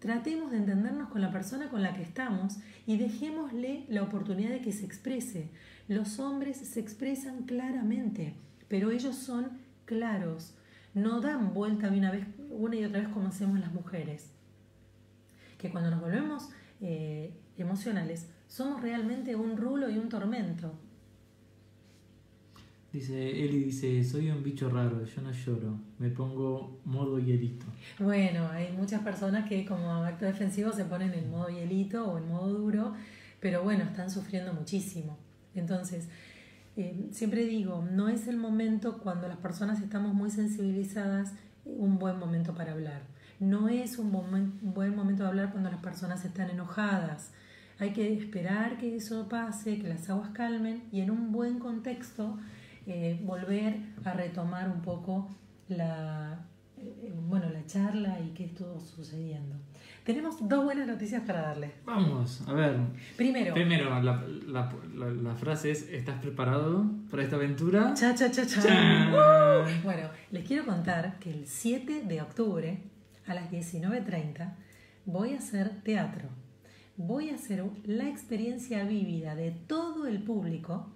[0.00, 2.56] Tratemos de entendernos con la persona con la que estamos
[2.88, 5.52] y dejémosle la oportunidad de que se exprese.
[5.89, 8.35] Los hombres se expresan claramente,
[8.68, 10.55] pero ellos son claros.
[10.95, 14.30] No dan vuelta una vez, una y otra vez como hacemos las mujeres.
[15.59, 16.49] Que cuando nos volvemos
[16.80, 20.72] eh, emocionales, somos realmente un rulo y un tormento.
[22.91, 27.66] Dice, Eli dice, soy un bicho raro, yo no lloro, me pongo modo hielito.
[27.99, 32.28] Bueno, hay muchas personas que como acto defensivo se ponen en modo hielito o en
[32.28, 32.95] modo duro,
[33.41, 35.18] pero bueno, están sufriendo muchísimo.
[35.55, 36.09] Entonces,
[36.76, 41.32] eh, siempre digo, no es el momento cuando las personas estamos muy sensibilizadas
[41.64, 43.02] un buen momento para hablar.
[43.40, 47.32] No es un, buen momento de hablar cuando las personas están enojadas.
[47.78, 52.38] Hay que esperar que eso pase, que las aguas calmen y en un buen contexto
[52.86, 55.28] eh, volver a retomar un poco
[55.68, 56.46] la,
[56.78, 59.57] eh, bueno, la charla y qué estuvo sucediendo.
[60.05, 61.72] Tenemos dos buenas noticias para darles.
[61.86, 62.76] Vamos, a ver.
[63.16, 63.55] Primero.
[63.55, 67.94] Primero, la, la, la, frase es, ¿estás preparado para esta aventura?
[67.94, 69.64] Cha, cha, cha, cha.
[69.82, 72.82] Bueno, les quiero contar que el 7 de octubre
[73.26, 74.52] a las 19.30
[75.07, 76.28] voy a hacer teatro.
[76.98, 80.93] Voy a hacer la experiencia vívida de todo el público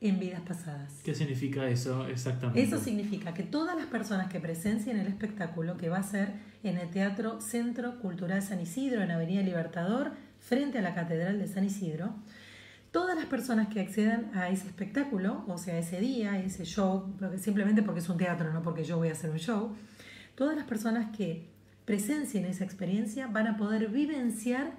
[0.00, 1.00] en vidas pasadas.
[1.04, 2.62] ¿Qué significa eso exactamente?
[2.62, 6.32] Eso significa que todas las personas que presencien el espectáculo, que va a ser
[6.62, 11.46] en el Teatro Centro Cultural San Isidro, en Avenida Libertador, frente a la Catedral de
[11.46, 12.14] San Isidro,
[12.90, 17.82] todas las personas que accedan a ese espectáculo, o sea, ese día, ese show, simplemente
[17.82, 19.76] porque es un teatro, no porque yo voy a hacer un show,
[20.34, 21.50] todas las personas que
[21.84, 24.72] presencien esa experiencia van a poder vivenciar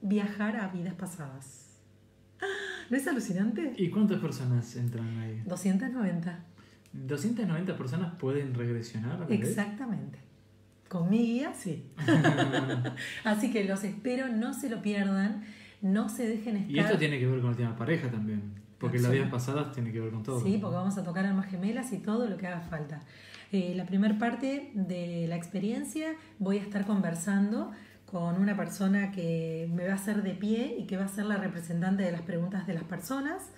[0.00, 1.80] viajar a vidas pasadas.
[2.90, 3.72] ¿No es alucinante?
[3.76, 5.42] ¿Y cuántas personas entran ahí?
[5.46, 6.38] 290.
[7.06, 9.26] ¿290 personas pueden regresionar?
[9.28, 10.18] Exactamente.
[10.88, 11.84] Con mi guía, sí.
[13.24, 15.44] Así que los espero, no se lo pierdan,
[15.82, 16.70] no se dejen estar.
[16.70, 18.42] Y esto tiene que ver con el tema pareja también,
[18.78, 20.42] porque las vidas pasadas tiene que ver con todo.
[20.42, 23.02] Sí, porque vamos a tocar almas gemelas y todo lo que haga falta.
[23.52, 27.70] Eh, la primera parte de la experiencia voy a estar conversando
[28.06, 31.24] con una persona que me va a hacer de pie y que va a ser
[31.26, 33.50] la representante de las preguntas de las personas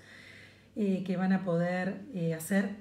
[0.77, 2.77] eh, que van a poder eh, hacer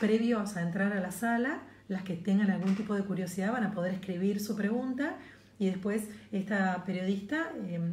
[0.00, 1.62] previos a entrar a la sala.
[1.88, 5.16] Las que tengan algún tipo de curiosidad van a poder escribir su pregunta
[5.58, 7.92] y después esta periodista em,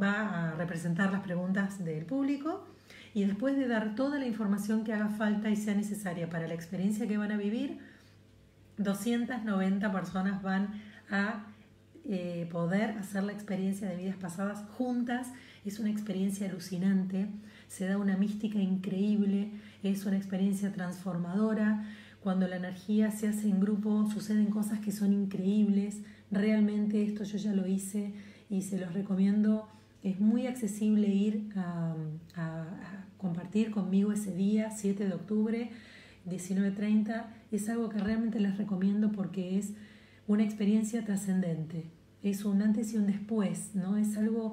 [0.00, 2.66] va a representar las preguntas del público
[3.14, 6.54] y después de dar toda la información que haga falta y sea necesaria para la
[6.54, 7.78] experiencia que van a vivir,
[8.76, 10.80] 290 personas van
[11.10, 11.46] a
[12.12, 15.28] eh, poder hacer la experiencia de vidas pasadas juntas
[15.64, 17.28] es una experiencia alucinante,
[17.68, 19.52] se da una mística increíble,
[19.84, 21.84] es una experiencia transformadora.
[22.20, 25.98] Cuando la energía se hace en grupo suceden cosas que son increíbles.
[26.32, 28.12] Realmente esto yo ya lo hice
[28.48, 29.68] y se los recomiendo.
[30.02, 31.94] Es muy accesible ir a,
[33.18, 35.70] compartir conmigo ese día, 7 de octubre,
[36.28, 37.26] 19.30.
[37.52, 39.74] Es algo que realmente les recomiendo porque es
[40.26, 41.99] una experiencia trascendente.
[42.22, 43.96] Es un antes y un después, ¿no?
[43.96, 44.52] Es algo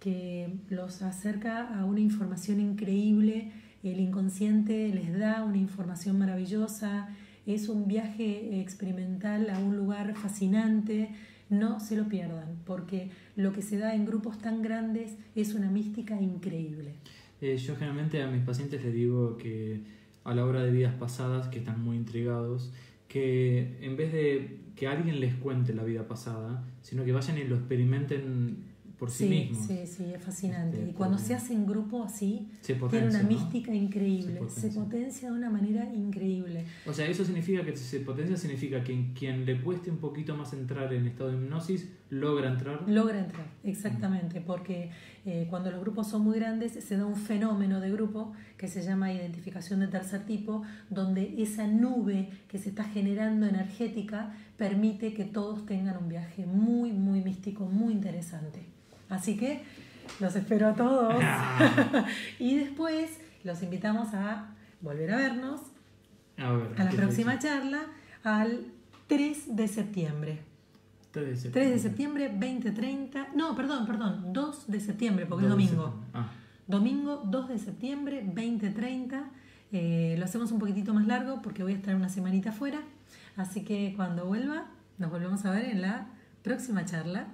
[0.00, 3.50] que los acerca a una información increíble,
[3.82, 7.08] el inconsciente les da una información maravillosa,
[7.46, 11.10] es un viaje experimental a un lugar fascinante,
[11.48, 15.70] no se lo pierdan, porque lo que se da en grupos tan grandes es una
[15.70, 16.94] mística increíble.
[17.40, 19.80] Eh, yo generalmente a mis pacientes les digo que
[20.24, 22.72] a la hora de vidas pasadas, que están muy intrigados,
[23.08, 27.44] que en vez de que alguien les cuente la vida pasada, sino que vayan y
[27.44, 29.66] lo experimenten por sí, mismo.
[29.66, 30.78] Sí, sí, es fascinante.
[30.78, 35.30] Este, y cuando se hace en grupo así, tiene una mística increíble, se potencia.
[35.30, 36.64] de una manera increíble.
[36.86, 40.52] O sea, eso significa que se potencia, significa que quien le cueste un poquito más
[40.54, 42.88] entrar en estado de hipnosis, logra entrar.
[42.88, 44.90] Logra entrar, exactamente, porque
[45.26, 48.80] eh, cuando los grupos son muy grandes se da un fenómeno de grupo que se
[48.82, 55.24] llama identificación de tercer tipo, donde esa nube que se está generando energética permite que
[55.24, 58.60] todos tengan un viaje muy, muy místico, muy interesante.
[59.08, 59.64] Así que
[60.20, 61.14] los espero a todos.
[62.38, 65.60] Y después los invitamos a volver a vernos
[66.38, 67.86] a, la próxima charla
[68.22, 68.66] al
[69.08, 70.55] 3 de septiembre.
[71.16, 71.60] 3 de septiembre.
[71.60, 73.28] 3 de septiembre, 2030.
[73.34, 74.32] No, perdón, perdón.
[74.32, 75.94] 2 de septiembre, porque es domingo.
[76.12, 76.30] Ah.
[76.66, 79.30] Domingo 2 de septiembre, 2030.
[79.72, 82.82] Eh, lo hacemos un poquitito más largo porque voy a estar una semanita afuera.
[83.36, 84.66] Así que cuando vuelva,
[84.98, 86.08] nos volvemos a ver en la
[86.42, 87.28] próxima charla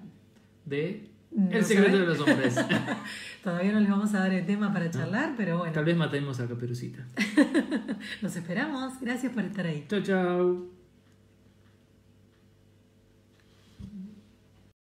[0.64, 1.08] de
[1.50, 2.54] el secreto de los hombres.
[3.42, 5.72] Todavía no les vamos a dar el tema para charlar, pero bueno.
[5.72, 7.04] Tal vez matemos a Caperucita.
[8.22, 9.00] Los esperamos.
[9.00, 9.86] Gracias por estar ahí.
[9.88, 10.71] Chao, chao.